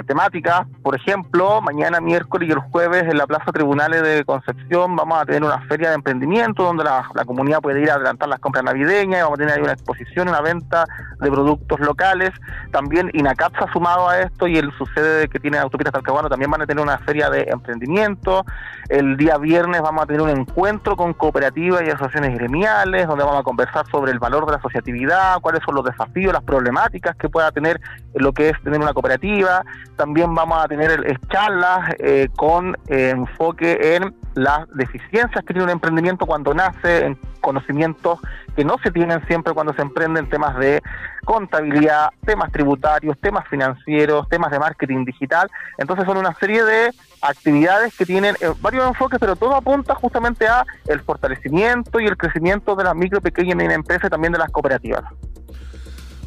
temáticas. 0.08 0.66
Por 0.82 0.96
ejemplo, 0.96 1.62
mañana 1.62 2.02
miércoles 2.02 2.50
y 2.50 2.54
el 2.54 2.58
jueves 2.58 3.04
en 3.04 3.20
la 3.20 3.28
Plaza 3.28 3.52
Tribunales 3.52 4.02
de 4.02 4.26
Concepción 4.26 4.96
vamos 4.96 5.22
a 5.22 5.26
tener 5.26 5.44
una 5.44 5.62
feria 5.68 5.90
de 5.90 5.96
emprendimiento 5.96 6.64
donde 6.64 6.84
la, 6.84 7.08
comunidad 7.28 7.62
puede 7.62 7.84
ir 7.84 7.92
a 7.92 7.96
adelantar 7.96 8.30
las 8.30 8.40
compras 8.40 8.64
navideñas, 8.64 9.22
vamos 9.22 9.38
a 9.38 9.42
tener 9.44 9.54
ahí 9.54 9.62
una 9.62 9.74
exposición, 9.74 10.28
una 10.28 10.42
venta 10.42 10.86
de 11.20 11.30
productos 11.30 11.80
locales. 11.82 12.32
También 12.72 13.12
INACAP 13.14 13.60
se 13.60 13.64
ha 13.64 13.72
sumado 13.72 14.10
a 14.10 14.20
esto 14.22 14.48
y 14.48 14.58
el 14.58 14.72
sucede 14.76 15.28
que 15.28 15.40
tiene 15.40 15.60
Autopistas 15.60 15.94
Talcahuano 15.94 16.30
también 16.30 16.50
van 16.50 16.64
a 16.64 16.66
tener 16.66 16.84
una 16.84 16.98
feria 16.98 17.30
de 17.30 17.44
emprendimiento. 17.44 18.44
El 18.90 19.18
día 19.18 19.38
viernes 19.38 19.82
vamos 19.84 20.04
a 20.04 20.08
tener 20.08 20.22
un 20.24 20.30
encuentro 20.32 20.96
con 20.96 21.14
cooperativas 21.14 21.84
y 21.84 21.90
asociaciones 21.92 22.34
gremiales 22.36 23.06
donde 23.06 23.24
vamos 23.24 23.42
a 23.42 23.44
conversar 23.44 23.86
sobre 23.92 24.12
el 24.12 24.18
valor 24.18 24.48
de 24.48 24.54
la 24.54 24.58
asociatividad 24.58 25.27
cuáles 25.42 25.62
son 25.64 25.76
los 25.76 25.86
desafíos, 25.86 26.34
las 26.34 26.44
problemáticas 26.44 27.16
que 27.16 27.30
pueda 27.30 27.52
tener 27.52 27.80
lo 28.16 28.34
que 28.34 28.50
es 28.50 28.64
tener 28.64 28.80
una 28.80 28.94
cooperativa. 28.94 29.64
También 29.96 30.34
vamos 30.34 30.64
a 30.64 30.68
tener 30.68 31.20
charlas 31.30 31.96
eh, 32.00 32.30
con 32.36 32.76
eh, 32.88 33.10
enfoque 33.10 33.96
en 33.96 34.16
las 34.36 34.68
deficiencias 34.76 35.44
que 35.44 35.54
tiene 35.54 35.64
un 35.64 35.70
emprendimiento 35.70 36.26
cuando 36.26 36.54
nace, 36.54 37.06
en 37.06 37.20
conocimientos 37.42 38.20
que 38.56 38.66
no 38.66 38.78
se 38.84 38.92
tienen 38.92 39.26
siempre 39.28 39.54
cuando 39.54 39.74
se 39.74 39.82
emprenden 39.82 40.30
temas 40.30 40.58
de 40.58 40.82
contabilidad, 41.26 42.10
temas 42.26 42.52
tributarios, 42.52 43.18
temas 43.20 43.48
financieros, 43.48 44.28
temas 44.30 44.52
de 44.52 44.60
marketing 44.60 45.06
digital. 45.06 45.50
Entonces 45.78 46.06
son 46.06 46.18
una 46.18 46.34
serie 46.36 46.64
de 46.64 46.92
actividades 47.22 47.96
que 47.96 48.06
tienen 48.06 48.36
eh, 48.42 48.54
varios 48.62 48.88
enfoques, 48.88 49.20
pero 49.20 49.36
todo 49.36 49.56
apunta 49.56 49.96
justamente 49.96 50.48
a 50.48 50.66
el 50.88 51.02
fortalecimiento 51.02 52.00
y 52.00 52.06
el 52.06 52.18
crecimiento 52.18 52.76
de 52.76 52.84
las 52.84 52.96
micro, 52.96 53.22
pequeñas 53.22 53.54
y 53.54 53.56
medianas 53.56 53.78
empresas 53.78 54.08
y 54.08 54.10
también 54.10 54.34
de 54.34 54.40
las 54.40 54.50
cooperativas. 54.50 55.04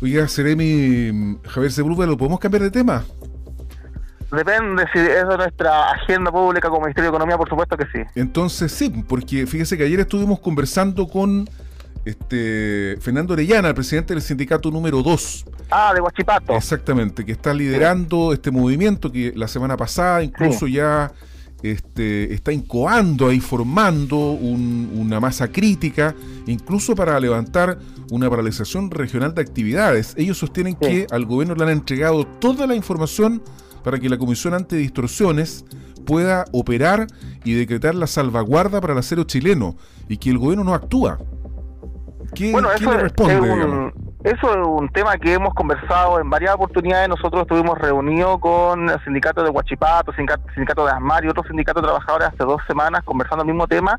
Oiga, 0.03 0.27
Seremi, 0.29 1.39
Javier 1.47 1.73
Sepúlveda, 1.73 2.07
¿lo 2.07 2.17
podemos 2.17 2.41
cambiar 2.41 2.63
de 2.63 2.71
tema? 2.71 3.05
Depende 4.33 4.87
si 4.93 4.99
es 4.99 5.29
de 5.29 5.37
nuestra 5.37 5.91
agenda 5.91 6.31
pública 6.31 6.69
como 6.69 6.83
Ministerio 6.83 7.11
de 7.11 7.17
Economía, 7.17 7.37
por 7.37 7.49
supuesto 7.49 7.77
que 7.77 7.85
sí. 7.87 7.99
Entonces 8.15 8.71
sí, 8.71 9.05
porque 9.09 9.47
fíjese 9.47 9.77
que 9.77 9.85
ayer 9.85 10.01
estuvimos 10.01 10.39
conversando 10.39 11.09
con 11.09 11.49
este 12.11 12.97
Fernando 13.01 13.33
Orellana, 13.33 13.69
el 13.69 13.75
presidente 13.75 14.15
del 14.15 14.23
sindicato 14.23 14.71
número 14.71 15.03
2. 15.03 15.45
Ah, 15.71 15.93
de 15.95 16.01
Huachipato. 16.01 16.55
Exactamente, 16.55 17.25
que 17.25 17.33
está 17.33 17.55
liderando 17.55 18.33
este 18.33 18.51
movimiento 18.51 19.11
que 19.11 19.33
la 19.35 19.49
semana 19.49 19.77
pasada 19.77 20.23
incluso 20.23 20.67
ya 20.67 21.13
este, 21.63 22.33
está 22.33 22.53
incoando 22.53 23.33
y 23.33 23.41
formando 23.41 24.33
una 24.33 25.21
masa 25.21 25.49
crítica, 25.49 26.15
incluso 26.47 26.95
para 26.95 27.19
levantar 27.21 27.79
una 28.11 28.29
paralización 28.29 28.91
regional 28.91 29.35
de 29.35 29.43
actividades. 29.43 30.15
Ellos 30.17 30.39
sostienen 30.39 30.75
que 30.75 31.07
al 31.11 31.27
gobierno 31.27 31.55
le 31.55 31.65
han 31.65 31.71
entregado 31.71 32.27
toda 32.27 32.67
la 32.67 32.75
información 32.75 33.43
para 33.85 33.99
que 33.99 34.09
la 34.09 34.19
Comisión 34.19 34.55
Antidistorsiones 34.55 35.65
pueda 36.05 36.45
operar 36.53 37.07
y 37.45 37.53
decretar 37.53 37.95
la 37.95 38.07
salvaguarda 38.07 38.81
para 38.81 38.95
el 38.95 38.99
acero 38.99 39.25
chileno 39.25 39.77
y 40.09 40.17
que 40.17 40.31
el 40.31 40.39
gobierno 40.39 40.65
no 40.65 40.75
actúa. 40.75 41.19
¿Qué, 42.35 42.53
bueno, 42.53 42.71
eso 42.73 42.93
le 42.93 42.99
responde? 42.99 43.93
Eso 44.23 44.51
es 44.51 44.67
un 44.67 44.89
tema 44.91 45.17
que 45.17 45.33
hemos 45.33 45.55
conversado 45.55 46.21
en 46.21 46.29
varias 46.29 46.55
oportunidades. 46.55 47.09
Nosotros 47.09 47.43
estuvimos 47.43 47.79
reunidos 47.79 48.39
con 48.39 48.91
el 48.91 49.03
sindicato 49.03 49.43
de 49.43 49.49
Huachipato, 49.49 50.13
sindicato, 50.13 50.45
sindicato 50.53 50.85
de 50.85 50.93
Asmar 50.93 51.25
y 51.25 51.29
otros 51.29 51.47
sindicatos 51.47 51.83
de 51.83 51.87
trabajadores 51.89 52.29
hace 52.29 52.45
dos 52.45 52.61
semanas 52.67 53.03
conversando 53.05 53.43
el 53.45 53.49
mismo 53.49 53.67
tema 53.67 53.99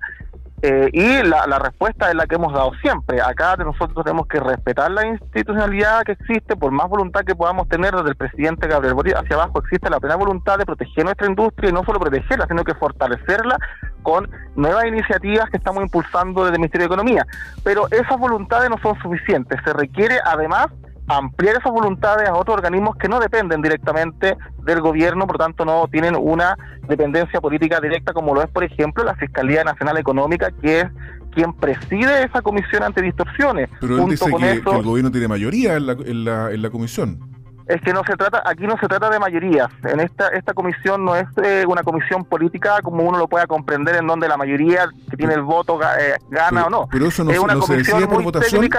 eh, 0.63 0.89
y 0.93 1.23
la, 1.23 1.57
respuesta 1.57 2.09
es 2.09 2.15
la 2.15 2.27
que 2.27 2.35
hemos 2.35 2.53
dado 2.53 2.71
siempre. 2.83 3.19
Acá 3.19 3.55
nosotros 3.57 4.05
tenemos 4.05 4.27
que 4.27 4.39
respetar 4.39 4.91
la 4.91 5.07
institucionalidad 5.07 6.03
que 6.03 6.11
existe, 6.11 6.55
por 6.55 6.71
más 6.71 6.87
voluntad 6.87 7.21
que 7.21 7.33
podamos 7.33 7.67
tener 7.67 7.95
desde 7.95 8.09
el 8.09 8.15
presidente 8.15 8.67
Gabriel 8.67 8.93
Boric 8.93 9.15
hacia 9.15 9.37
abajo, 9.37 9.59
existe 9.59 9.89
la 9.89 9.99
plena 9.99 10.17
voluntad 10.17 10.59
de 10.59 10.65
proteger 10.65 11.03
nuestra 11.03 11.27
industria 11.27 11.71
y 11.71 11.73
no 11.73 11.83
solo 11.83 11.99
protegerla, 11.99 12.45
sino 12.47 12.63
que 12.63 12.75
fortalecerla 12.75 13.57
con 14.03 14.29
nuevas 14.55 14.85
iniciativas 14.85 15.49
que 15.49 15.57
estamos 15.57 15.83
impulsando 15.83 16.43
desde 16.43 16.55
el 16.55 16.59
Ministerio 16.59 16.87
de 16.87 16.93
Economía. 16.93 17.25
Pero 17.63 17.87
esas 17.91 18.17
voluntades 18.17 18.69
no 18.69 18.77
son 18.79 18.99
suficientes. 19.01 19.59
Se 19.63 19.73
requiere 19.73 20.17
además 20.25 20.67
ampliar 21.07 21.57
esas 21.57 21.71
voluntades 21.71 22.29
a 22.29 22.35
otros 22.35 22.57
organismos 22.57 22.95
que 22.95 23.09
no 23.09 23.19
dependen 23.19 23.61
directamente 23.61 24.37
del 24.63 24.81
gobierno, 24.81 25.25
por 25.25 25.37
lo 25.37 25.45
tanto 25.45 25.65
no 25.65 25.87
tienen 25.91 26.15
una 26.15 26.55
dependencia 26.87 27.41
política 27.41 27.79
directa 27.81 28.13
como 28.13 28.33
lo 28.33 28.41
es, 28.41 28.49
por 28.49 28.63
ejemplo, 28.63 29.03
la 29.03 29.15
Fiscalía 29.15 29.63
Nacional 29.63 29.97
Económica, 29.97 30.51
que 30.61 30.81
es 30.81 30.87
quien 31.33 31.53
preside 31.53 32.23
esa 32.23 32.41
comisión 32.41 32.83
ante 32.83 33.01
distorsiones. 33.01 33.69
Pero 33.79 34.03
él 34.03 34.09
dice 34.09 34.25
que, 34.25 34.51
el 34.51 34.83
gobierno 34.83 35.11
tiene 35.11 35.27
mayoría 35.27 35.75
en 35.75 35.87
la, 35.87 35.93
en 35.93 36.25
la, 36.25 36.51
en 36.51 36.61
la 36.61 36.69
comisión 36.69 37.30
es 37.73 37.81
que 37.81 37.93
no 37.93 38.03
se 38.05 38.15
trata 38.15 38.43
aquí 38.45 38.67
no 38.67 38.77
se 38.77 38.87
trata 38.87 39.09
de 39.09 39.19
mayorías 39.19 39.69
en 39.83 39.99
esta 39.99 40.27
esta 40.29 40.53
comisión 40.53 41.05
no 41.05 41.15
es 41.15 41.27
eh, 41.43 41.63
una 41.67 41.83
comisión 41.83 42.25
política 42.25 42.79
como 42.83 43.03
uno 43.03 43.17
lo 43.17 43.27
pueda 43.27 43.47
comprender 43.47 43.95
en 43.95 44.07
donde 44.07 44.27
la 44.27 44.37
mayoría 44.37 44.89
que 45.09 45.17
tiene 45.17 45.35
el 45.35 45.41
voto 45.41 45.79
eh, 45.81 46.15
gana 46.29 46.65
o 46.65 46.69
no 46.69 46.87
pero 46.91 47.07
eso 47.07 47.23
no, 47.23 47.31
es 47.31 47.39
una 47.39 47.53
comisión 47.53 47.83
se 47.83 47.91
decide 47.93 48.07
por 48.07 48.23
votación 48.23 48.69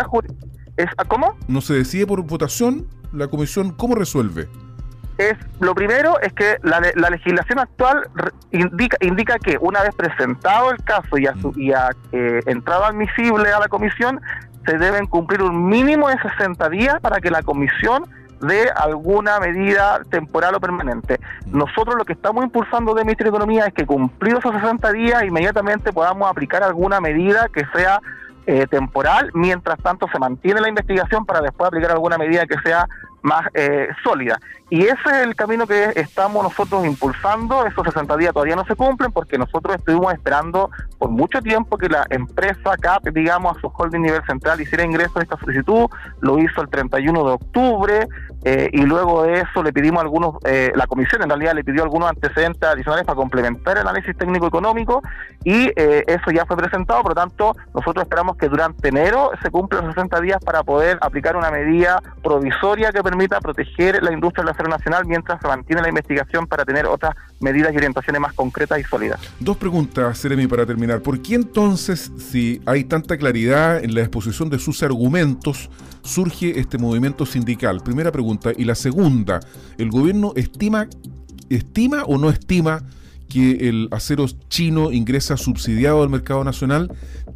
es, 0.77 0.87
¿Cómo? 1.09 1.37
¿No 1.49 1.61
se 1.61 1.75
decide 1.75 2.07
por 2.07 2.23
votación? 2.23 2.87
¿La 3.13 3.29
comisión 3.29 3.73
cómo 3.73 3.95
resuelve? 3.95 4.49
Es, 5.19 5.35
lo 5.61 5.75
primero 5.75 6.19
es 6.21 6.33
que 6.33 6.57
la, 6.63 6.81
la 6.95 7.11
legislación 7.11 7.59
actual 7.59 8.09
indica, 8.51 8.97
indica 9.01 9.39
que 9.39 9.59
una 9.61 9.83
vez 9.83 9.95
presentado 9.95 10.71
el 10.71 10.83
caso 10.83 11.19
y, 11.19 11.27
a 11.27 11.35
su, 11.35 11.53
y 11.57 11.73
a, 11.73 11.91
eh, 12.13 12.41
entrado 12.47 12.85
admisible 12.85 13.53
a 13.53 13.61
la 13.61 13.69
comisión, 13.69 14.21
se 14.65 14.79
deben 14.79 15.07
cumplir 15.07 15.43
un 15.43 15.67
mínimo 15.69 16.09
de 16.09 16.17
60 16.19 16.69
días 16.71 17.01
para 17.03 17.21
que 17.21 17.31
la 17.31 17.43
comisión 17.43 18.05
dé 18.43 18.71
alguna 18.75 19.41
medida 19.41 20.03
temporal 20.11 20.55
o 20.55 20.61
permanente. 20.61 21.19
Mm. 21.47 21.59
Nosotros 21.59 21.97
lo 21.97 22.05
que 22.05 22.13
estamos 22.13 22.45
impulsando 22.45 22.95
de 22.95 23.05
Ministerio 23.05 23.33
de 23.33 23.37
Economía 23.37 23.67
es 23.67 23.75
que 23.75 23.87
cumplidos 23.87 24.45
esos 24.45 24.61
60 24.61 24.93
días 24.93 25.25
inmediatamente 25.25 25.93
podamos 25.93 26.29
aplicar 26.31 26.63
alguna 26.63 27.01
medida 27.01 27.49
que 27.53 27.65
sea 27.75 28.01
eh, 28.47 28.67
temporal, 28.67 29.31
mientras 29.35 29.79
tanto 29.79 30.09
se 30.13 30.19
mantiene 30.19 30.61
la 30.61 30.69
investigación 30.69 31.25
para 31.25 31.41
después 31.41 31.69
aplicar 31.69 31.93
alguna 31.93 32.19
medida 32.19 32.45
que 32.47 32.59
sea 32.65 32.89
más 33.23 33.49
eh, 33.55 33.89
sólida. 34.05 34.39
Y 34.69 34.85
ese 34.85 34.95
es 35.05 35.27
el 35.27 35.35
camino 35.35 35.67
que 35.67 35.93
estamos 35.97 36.43
nosotros 36.43 36.85
impulsando. 36.87 37.67
Esos 37.67 37.85
60 37.85 38.17
días 38.17 38.33
todavía 38.33 38.57
no 38.57 38.65
se 38.65 38.75
cumplen 38.75 39.13
porque 39.13 39.37
nosotros 39.37 39.77
estuvimos 39.77 40.15
esperando 40.15 40.71
por 40.99 41.11
mucho 41.11 41.43
tiempo 41.43 41.77
que 41.77 41.89
la 41.89 42.07
empresa 42.09 42.77
CAP, 42.81 43.09
digamos, 43.09 43.57
a 43.57 43.61
su 43.61 43.67
holding 43.67 44.01
nivel 44.01 44.23
central 44.25 44.61
hiciera 44.61 44.85
ingreso 44.85 45.19
de 45.19 45.25
esta 45.25 45.37
solicitud. 45.37 45.87
Lo 46.21 46.39
hizo 46.39 46.63
el 46.63 46.69
31 46.71 47.25
de 47.25 47.33
octubre 47.33 48.09
eh, 48.45 48.71
y 48.73 48.83
luego 48.83 49.25
de 49.25 49.41
eso 49.41 49.63
le 49.63 49.75
pedimos 49.75 50.01
algunos, 50.01 50.37
eh, 50.45 50.73
la 50.75 50.87
comisión 50.87 51.23
en 51.23 51.29
realidad 51.29 51.55
le 51.55 51.65
pidió 51.65 51.83
algunos 51.83 52.09
antecedentes 52.09 52.63
adicionales 52.63 53.05
para 53.05 53.17
complementar 53.17 53.77
el 53.77 53.87
análisis 53.87 54.17
técnico-económico 54.17 55.03
y 55.45 55.71
eso 55.77 56.31
ya 56.33 56.47
fue 56.47 56.57
presentado. 56.57 57.03
Por 57.03 57.11
lo 57.11 57.15
tanto, 57.15 57.55
nosotros 57.75 58.05
esperamos 58.05 58.37
que 58.37 58.49
durante 58.49 58.89
enero 58.89 59.33
se 59.43 59.51
cumplan 59.51 59.85
los 59.85 59.95
60 59.95 60.21
días 60.21 60.39
para 60.43 60.63
poder 60.63 60.99
aplicar 61.03 61.37
una 61.37 61.51
medida 61.51 62.01
provisoria 62.23 62.91
que 62.91 63.03
permita 63.13 63.41
proteger 63.41 64.03
la 64.03 64.11
industria 64.11 64.43
del 64.43 64.55
acero 64.55 64.71
nacional 64.71 65.05
mientras 65.07 65.39
se 65.41 65.47
mantiene 65.47 65.83
la 65.83 65.91
investigación 65.91 66.47
para 66.47 66.65
tener 66.65 66.87
otras 66.87 67.15
medidas 67.41 67.71
y 67.75 67.77
orientaciones 67.77 68.21
más 68.23 68.33
concretas 68.33 68.81
y 68.81 68.85
sólidas. 68.85 69.21
Dos 69.39 69.59
preguntas, 69.59 70.17
Seremi, 70.17 70.47
para 70.47 70.65
terminar. 70.65 71.03
¿Por 71.03 71.21
qué 71.21 71.35
entonces, 71.35 72.11
si 72.17 72.63
hay 72.65 72.85
tanta 72.85 73.19
claridad 73.19 73.85
en 73.85 73.95
la 73.95 74.01
exposición 74.01 74.49
de 74.49 74.59
sus 74.59 74.83
argumentos, 74.83 75.69
surge 76.03 76.59
este 76.59 76.79
movimiento 76.79 77.27
sindical? 77.27 77.83
Primera 77.85 78.11
pregunta. 78.11 78.51
Y 78.57 78.65
la 78.65 78.75
segunda, 78.75 79.41
¿el 79.77 79.91
gobierno 79.91 80.33
estima, 80.35 80.87
estima 81.51 82.05
o 82.05 82.17
no 82.17 82.31
estima 82.31 82.81
que 83.33 83.69
el 83.69 83.89
acero 83.91 84.27
chino 84.49 84.93
ingresa 84.93 85.37
subsidiado 85.37 86.03
al 86.03 86.11
mercado 86.11 86.45
nacional? 86.45 86.91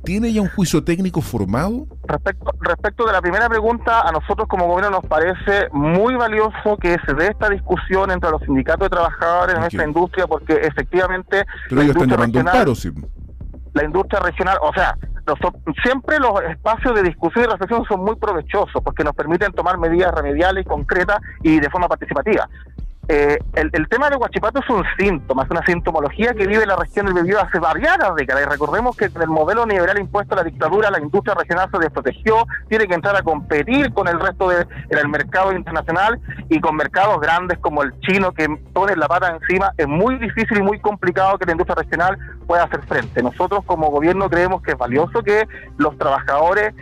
¿Tiene 0.05 0.33
ya 0.33 0.43
un 0.43 0.49
juicio 0.49 0.85
técnico 0.85 1.21
formado? 1.21 1.87
Respecto, 2.05 2.53
respecto 2.61 3.07
de 3.07 3.13
la 3.13 3.23
primera 3.23 3.49
pregunta, 3.49 4.03
a 4.03 4.13
nosotros 4.13 4.47
como 4.49 4.67
gobierno 4.67 5.01
nos 5.01 5.07
parece 5.09 5.69
muy 5.73 6.15
valioso 6.15 6.77
que 6.81 6.97
se 7.07 7.15
dé 7.15 7.29
esta 7.29 7.49
discusión 7.49 8.11
entre 8.11 8.31
los 8.31 8.43
sindicatos 8.43 8.87
de 8.87 8.91
trabajadores 8.91 9.55
en 9.55 9.61
nuestra 9.61 9.85
industria, 9.85 10.27
porque 10.27 10.55
efectivamente... 10.55 11.45
Pero 11.69 11.81
ellos 11.81 11.97
están 11.97 12.11
llamando 12.11 12.39
un 12.39 12.45
paro, 12.45 12.75
sí. 12.75 12.91
La 13.73 13.85
industria 13.85 14.21
regional, 14.21 14.59
o 14.63 14.73
sea, 14.73 14.97
siempre 15.83 16.19
los 16.19 16.41
espacios 16.49 16.95
de 16.95 17.03
discusión 17.03 17.45
y 17.45 17.49
reflexión 17.49 17.85
son 17.89 18.05
muy 18.05 18.17
provechosos 18.17 18.83
porque 18.83 19.03
nos 19.03 19.15
permiten 19.15 19.53
tomar 19.53 19.79
medidas 19.79 20.15
remediales, 20.15 20.65
concretas 20.67 21.19
y 21.43 21.59
de 21.59 21.69
forma 21.71 21.89
participativa. 21.89 22.49
Eh, 23.09 23.39
el, 23.55 23.89
tema 23.89 24.11
de 24.11 24.17
Huachipato 24.17 24.59
es 24.59 24.69
un 24.69 24.83
síntoma, 24.99 25.45
es 25.45 25.51
una 25.51 25.65
sintomología 25.65 26.35
que 26.35 26.47
vive 26.47 26.67
la 26.67 26.75
región 26.75 27.07
del 27.07 27.15
Biobío 27.15 27.41
hace 27.41 27.61
varias 27.61 27.99
décadas. 28.17 28.43
Y 28.45 28.51
recordemos 28.51 28.97
que 28.97 29.05
el 29.05 29.29
modelo 29.29 29.65
neoliberal 29.65 30.01
impuesto 30.01 30.35
a 30.35 30.39
la 30.39 30.45
dictadura, 30.45 30.91
la 30.91 31.01
industria 31.01 31.35
regional 31.35 31.69
se 31.71 31.79
desprotegió, 31.79 32.47
tiene 32.69 32.89
que 32.89 32.95
entrar 32.95 33.15
a 33.15 33.23
competir 33.23 33.93
con 33.93 34.09
el 34.09 34.19
resto 34.19 34.49
del 34.49 35.09
mercado 35.09 35.53
internacional 35.53 36.19
y 36.49 36.61
con 36.61 36.75
mercados 36.75 37.21
grandes 37.21 37.59
como 37.59 37.83
el 37.83 37.99
chino 38.01 38.33
que 38.33 38.49
pone 38.73 38.97
la 38.97 39.07
pata 39.07 39.37
encima. 39.41 39.71
Es 39.77 39.87
muy 39.87 40.19
difícil 40.19 40.59
y 40.59 40.63
muy 40.63 40.81
complicado 40.81 41.39
que 41.39 41.47
la 41.47 41.53
industria 41.53 41.77
regional 41.77 42.19
pueda 42.47 42.65
hacer 42.65 42.83
frente. 42.87 43.23
Nosotros 43.23 43.65
como 43.67 43.91
gobierno 43.91 44.29
creemos 44.29 44.63
que 44.63 44.73
es 44.73 44.79
valioso 44.79 45.23
que 45.23 45.47
los 45.79 45.97
trabajadores 45.97 46.75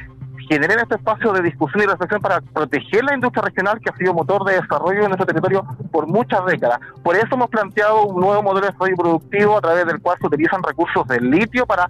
generen 0.48 0.80
este 0.80 0.96
espacio 0.96 1.33
de 1.33 1.42
discusión 1.42 1.85
y 1.85 1.87
reflexión 1.87 2.20
para 2.20 2.40
proteger 2.40 3.04
la 3.04 3.14
industria 3.14 3.44
regional 3.44 3.80
que 3.80 3.90
ha 3.90 3.96
sido 3.96 4.14
motor 4.14 4.44
de 4.44 4.61
desarrollo 4.61 5.02
en 5.02 5.09
nuestro 5.09 5.26
territorio 5.26 5.64
por 5.90 6.07
muchas 6.07 6.44
décadas. 6.46 6.78
Por 7.02 7.16
eso 7.16 7.28
hemos 7.33 7.48
planteado 7.50 8.07
un 8.07 8.20
nuevo 8.20 8.42
modelo 8.42 8.66
de 8.66 8.72
desarrollo 8.72 8.96
productivo 8.96 9.59
a 9.59 9.61
través 9.61 9.87
del 9.87 10.00
cual 10.00 10.18
se 10.20 10.26
utilizan 10.26 10.62
recursos 10.62 11.07
del 11.09 11.30
litio 11.30 11.66
para 11.66 11.87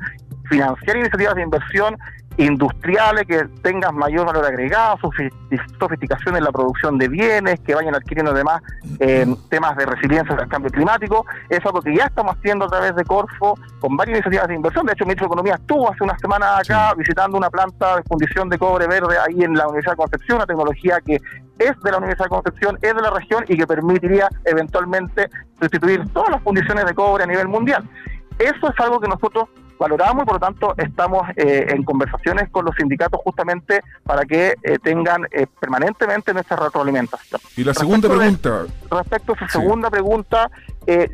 financiar 0.48 0.96
iniciativas 0.96 1.34
de 1.34 1.42
inversión 1.42 1.96
industriales 2.36 3.26
que 3.26 3.44
tengan 3.62 3.96
mayor 3.96 4.26
valor 4.26 4.44
agregado, 4.44 4.98
sofisticación 5.78 6.36
en 6.36 6.44
la 6.44 6.52
producción 6.52 6.98
de 6.98 7.08
bienes, 7.08 7.60
que 7.60 7.74
vayan 7.74 7.94
adquiriendo 7.94 8.32
además 8.32 8.62
eh, 8.98 9.26
temas 9.48 9.76
de 9.76 9.86
resiliencia 9.86 10.34
al 10.34 10.48
cambio 10.48 10.70
climático. 10.70 11.24
Eso 11.48 11.60
es 11.60 11.66
algo 11.66 11.80
que 11.80 11.94
ya 11.94 12.04
estamos 12.04 12.36
haciendo 12.36 12.64
a 12.64 12.68
través 12.68 12.96
de 12.96 13.04
Corfo 13.04 13.56
con 13.80 13.96
varias 13.96 14.16
iniciativas 14.16 14.48
de 14.48 14.54
inversión. 14.54 14.86
De 14.86 14.92
hecho, 14.92 15.04
el 15.04 15.08
ministro 15.08 15.26
de 15.26 15.28
Economía 15.28 15.54
estuvo 15.54 15.90
hace 15.90 16.02
una 16.02 16.18
semana 16.18 16.58
acá 16.58 16.94
visitando 16.96 17.38
una 17.38 17.50
planta 17.50 17.96
de 17.96 18.02
fundición 18.02 18.48
de 18.48 18.58
cobre 18.58 18.86
verde 18.86 19.16
ahí 19.18 19.44
en 19.44 19.54
la 19.54 19.66
Universidad 19.66 19.92
de 19.92 19.98
Concepción, 19.98 20.36
una 20.36 20.46
tecnología 20.46 21.00
que 21.04 21.20
es 21.58 21.80
de 21.82 21.90
la 21.90 21.98
Universidad 21.98 22.26
de 22.26 22.30
Concepción, 22.30 22.78
es 22.82 22.94
de 22.94 23.02
la 23.02 23.10
región 23.10 23.44
y 23.48 23.56
que 23.56 23.66
permitiría 23.66 24.28
eventualmente 24.44 25.30
sustituir 25.60 26.04
todas 26.12 26.30
las 26.30 26.42
fundiciones 26.42 26.84
de 26.84 26.94
cobre 26.94 27.24
a 27.24 27.26
nivel 27.26 27.48
mundial. 27.48 27.88
Eso 28.38 28.68
es 28.68 28.80
algo 28.80 29.00
que 29.00 29.08
nosotros 29.08 29.48
valoramos 29.78 30.22
y 30.22 30.26
por 30.26 30.34
lo 30.34 30.40
tanto 30.40 30.74
estamos 30.76 31.28
eh, 31.36 31.66
en 31.70 31.84
conversaciones 31.84 32.48
con 32.50 32.64
los 32.64 32.74
sindicatos 32.76 33.20
justamente 33.22 33.80
para 34.04 34.24
que 34.24 34.54
eh, 34.62 34.78
tengan 34.82 35.26
eh, 35.30 35.46
permanentemente 35.60 36.32
nuestra 36.32 36.56
retroalimentación. 36.56 37.40
Y 37.56 37.64
la 37.64 37.74
segunda 37.74 38.08
pregunta. 38.08 38.64
respecto 38.90 39.32
a 39.32 39.38
su 39.38 39.48
segunda 39.48 39.90
pregunta, 39.90 40.50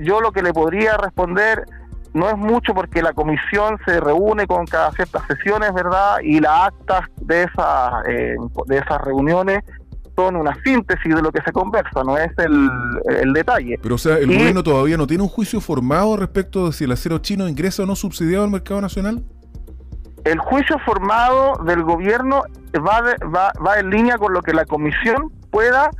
yo 0.00 0.20
lo 0.20 0.32
que 0.32 0.42
le 0.42 0.52
podría 0.52 0.96
responder 0.96 1.64
no 2.12 2.28
es 2.28 2.36
mucho 2.36 2.74
porque 2.74 3.02
la 3.02 3.12
comisión 3.12 3.78
se 3.84 4.00
reúne 4.00 4.48
con 4.48 4.66
cada 4.66 4.90
ciertas 4.92 5.22
sesiones, 5.28 5.72
¿verdad? 5.72 6.16
Y 6.22 6.40
las 6.40 6.66
actas 6.68 7.02
de, 7.20 7.44
esa, 7.44 8.02
de 8.04 8.76
esas 8.76 9.00
reuniones 9.00 9.62
son 10.16 10.36
una 10.36 10.54
síntesis 10.62 11.14
de 11.14 11.22
lo 11.22 11.32
que 11.32 11.40
se 11.42 11.52
conversa, 11.52 12.02
no 12.04 12.16
es 12.16 12.30
el, 12.38 13.32
detalle. 13.32 13.78
Pero 13.82 13.94
o 13.94 13.98
sea, 13.98 14.18
¿el 14.18 14.26
gobierno 14.26 14.62
todavía 14.62 14.96
no 14.96 15.06
tiene 15.06 15.22
un 15.22 15.28
juicio 15.28 15.60
formado 15.60 16.16
respecto 16.16 16.66
de 16.66 16.72
si 16.72 16.84
el 16.84 16.92
acero 16.92 17.18
chino 17.18 17.48
ingresa 17.48 17.82
o 17.82 17.86
no 17.86 17.96
subsidiado 17.96 18.44
al 18.44 18.50
mercado 18.50 18.80
nacional? 18.80 19.22
El 20.24 20.38
juicio 20.38 20.78
formado 20.80 21.62
del 21.64 21.82
gobierno 21.82 22.42
va, 22.76 23.00
va, 23.34 23.52
va 23.64 23.78
en 23.78 23.90
línea 23.90 24.18
con 24.18 24.34
lo 24.34 24.42
que 24.42 24.52
la 24.52 24.66
comisión 24.66 25.32
pueda 25.50 25.90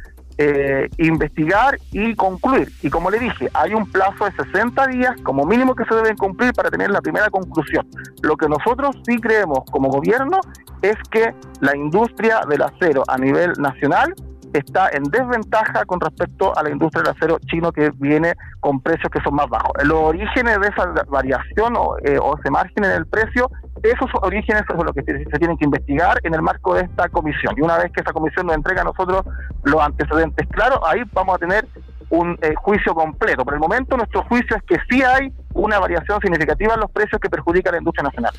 eh, 0.42 0.88
investigar 0.96 1.79
y 1.92 2.14
concluir. 2.14 2.72
Y 2.81 2.88
como 2.88 3.11
le 3.11 3.18
dije, 3.18 3.50
hay 3.53 3.74
un 3.74 3.85
plazo 3.90 4.24
de 4.24 4.33
60 4.33 4.87
días 4.87 5.12
como 5.22 5.44
mínimo 5.44 5.74
que 5.74 5.85
se 5.85 5.94
deben 5.94 6.16
cumplir 6.16 6.55
para 6.55 6.70
tener 6.70 6.90
la 6.90 7.03
primera 7.03 7.29
conclusión. 7.29 7.87
Lo 8.22 8.38
que 8.38 8.48
nosotros 8.48 8.96
sí 9.07 9.18
creemos 9.20 9.59
como 9.70 9.90
gobierno 9.90 10.40
es 10.81 10.96
que 11.11 11.35
la 11.61 11.76
industria 11.76 12.40
del 12.48 12.62
acero 12.62 13.03
a 13.07 13.18
nivel 13.18 13.53
nacional 13.59 14.14
está 14.59 14.89
en 14.93 15.05
desventaja 15.05 15.85
con 15.85 16.01
respecto 16.01 16.57
a 16.57 16.63
la 16.63 16.71
industria 16.71 17.03
del 17.03 17.13
acero 17.17 17.39
chino 17.47 17.73
que 17.73 17.91
viene 17.97 18.35
con 18.61 18.81
precios 18.81 19.11
que 19.11 19.21
son 19.21 19.35
más 19.35 19.49
bajos. 19.49 19.73
Los 19.85 19.99
orígenes 19.99 20.61
de 20.61 20.69
esa 20.69 20.87
variación 21.09 21.75
o, 21.77 21.97
eh, 22.03 22.19
o 22.19 22.37
ese 22.39 22.51
margen 22.51 22.85
en 22.85 22.93
el 22.93 23.07
precio, 23.07 23.51
esos 23.83 24.11
orígenes 24.23 24.63
son 24.69 24.85
los 24.85 24.95
que 24.95 25.03
se, 25.03 25.25
tienen 25.39 25.57
que 25.57 25.65
investigar 25.65 26.19
en 26.23 26.35
el 26.35 26.43
marco 26.43 26.75
de 26.75 26.83
esta 26.83 27.09
comisión. 27.09 27.55
Y 27.57 27.63
una 27.63 27.79
vez 27.79 27.93
que 27.93 28.01
esa 28.01 28.13
comisión 28.13 28.47
nos 28.47 28.57
entrega 28.57 28.83
a 28.83 28.85
nosotros 28.85 29.23
los 29.65 29.81
antecedentes 29.81 30.47
claros, 30.49 30.81
ahí 30.87 31.03
vamos 31.13 31.37
a 31.37 31.39
tener 31.39 31.67
un 32.11 32.37
eh, 32.43 32.55
juicio 32.57 32.95
completo. 32.95 33.45
Por 33.45 33.55
el 33.55 33.61
momento 33.61 33.97
nuestro 33.97 34.23
juicio 34.25 34.57
es 34.57 34.63
que 34.65 34.77
sí 34.91 35.03
hay 35.03 35.33
una 35.55 35.79
variación 35.79 36.21
significativa 36.21 36.75
en 36.75 36.81
los 36.81 36.91
precios 36.91 37.21
que 37.21 37.31
perjudica 37.31 37.71
a 37.71 37.73
la 37.73 37.79
industria 37.79 38.05
nacional. 38.05 38.33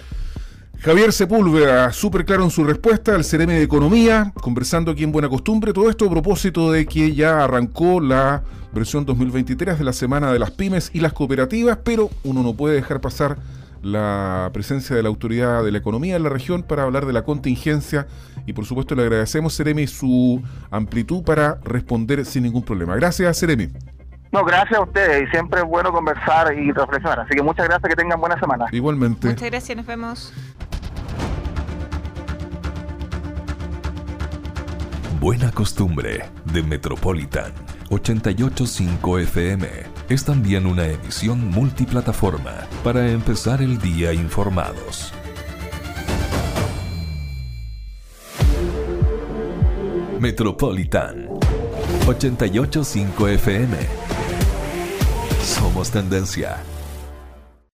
Javier 0.84 1.14
Sepúlveda, 1.14 1.94
súper 1.94 2.26
claro 2.26 2.44
en 2.44 2.50
su 2.50 2.64
respuesta 2.64 3.14
al 3.14 3.24
CRM 3.24 3.50
de 3.50 3.62
Economía, 3.62 4.34
conversando 4.42 4.90
aquí 4.90 5.04
en 5.04 5.12
Buena 5.12 5.30
Costumbre. 5.30 5.74
Todo 5.74 5.92
esto 5.92 6.08
a 6.08 6.10
propósito 6.10 6.72
de 6.72 6.88
que 6.88 7.14
ya 7.14 7.44
arrancó 7.44 8.00
la 8.00 8.42
versión 8.74 9.06
2023 9.06 9.78
de 9.78 9.84
la 9.84 9.94
Semana 9.94 10.34
de 10.34 10.40
las 10.40 10.50
Pymes 10.50 10.90
y 10.92 11.00
las 11.00 11.14
Cooperativas, 11.14 11.78
pero 11.84 12.10
uno 12.24 12.42
no 12.42 12.56
puede 12.56 12.74
dejar 12.74 13.00
pasar 13.00 13.38
la 13.84 14.50
presencia 14.54 14.96
de 14.96 15.04
la 15.04 15.10
autoridad 15.10 15.64
de 15.64 15.72
la 15.72 15.78
economía 15.78 16.16
en 16.16 16.24
la 16.24 16.30
región 16.30 16.64
para 16.64 16.82
hablar 16.82 17.06
de 17.06 17.14
la 17.14 17.24
contingencia 17.24 18.08
y 18.48 18.54
por 18.54 18.66
supuesto 18.66 18.96
le 18.96 19.04
agradecemos, 19.04 19.54
Seremi, 19.54 19.86
su 19.86 20.42
amplitud 20.72 21.22
para 21.22 21.60
responder 21.64 22.26
sin 22.26 22.42
ningún 22.42 22.64
problema. 22.64 22.96
Gracias, 22.96 23.38
Seremi. 23.38 23.70
No, 24.32 24.46
gracias 24.46 24.80
a 24.80 24.84
ustedes 24.84 25.28
y 25.28 25.32
siempre 25.32 25.60
es 25.60 25.66
bueno 25.66 25.92
conversar 25.92 26.54
y 26.54 26.72
reflexionar. 26.72 27.20
Así 27.20 27.36
que 27.36 27.44
muchas 27.44 27.68
gracias, 27.68 27.90
que 27.90 27.96
tengan 27.96 28.20
buena 28.20 28.40
semana. 28.40 28.66
Igualmente. 28.72 29.28
Muchas 29.28 29.50
gracias, 29.50 29.76
nos 29.76 29.86
vemos. 29.86 30.34
Buena 35.20 35.52
Costumbre 35.52 36.26
de 36.46 36.64
Metropolitan 36.64 37.54
885 37.92 39.20
FM 39.20 39.68
es 40.10 40.26
también 40.26 40.66
una 40.66 40.88
emisión 40.88 41.50
multiplataforma 41.50 42.54
para 42.84 43.08
empezar 43.12 43.62
el 43.62 43.78
día 43.80 44.14
informados. 44.14 45.14
Metropolitan 50.20 51.28
885 52.08 53.28
FM. 53.28 54.21
Somos 55.44 55.90
tendencia. 55.90 56.64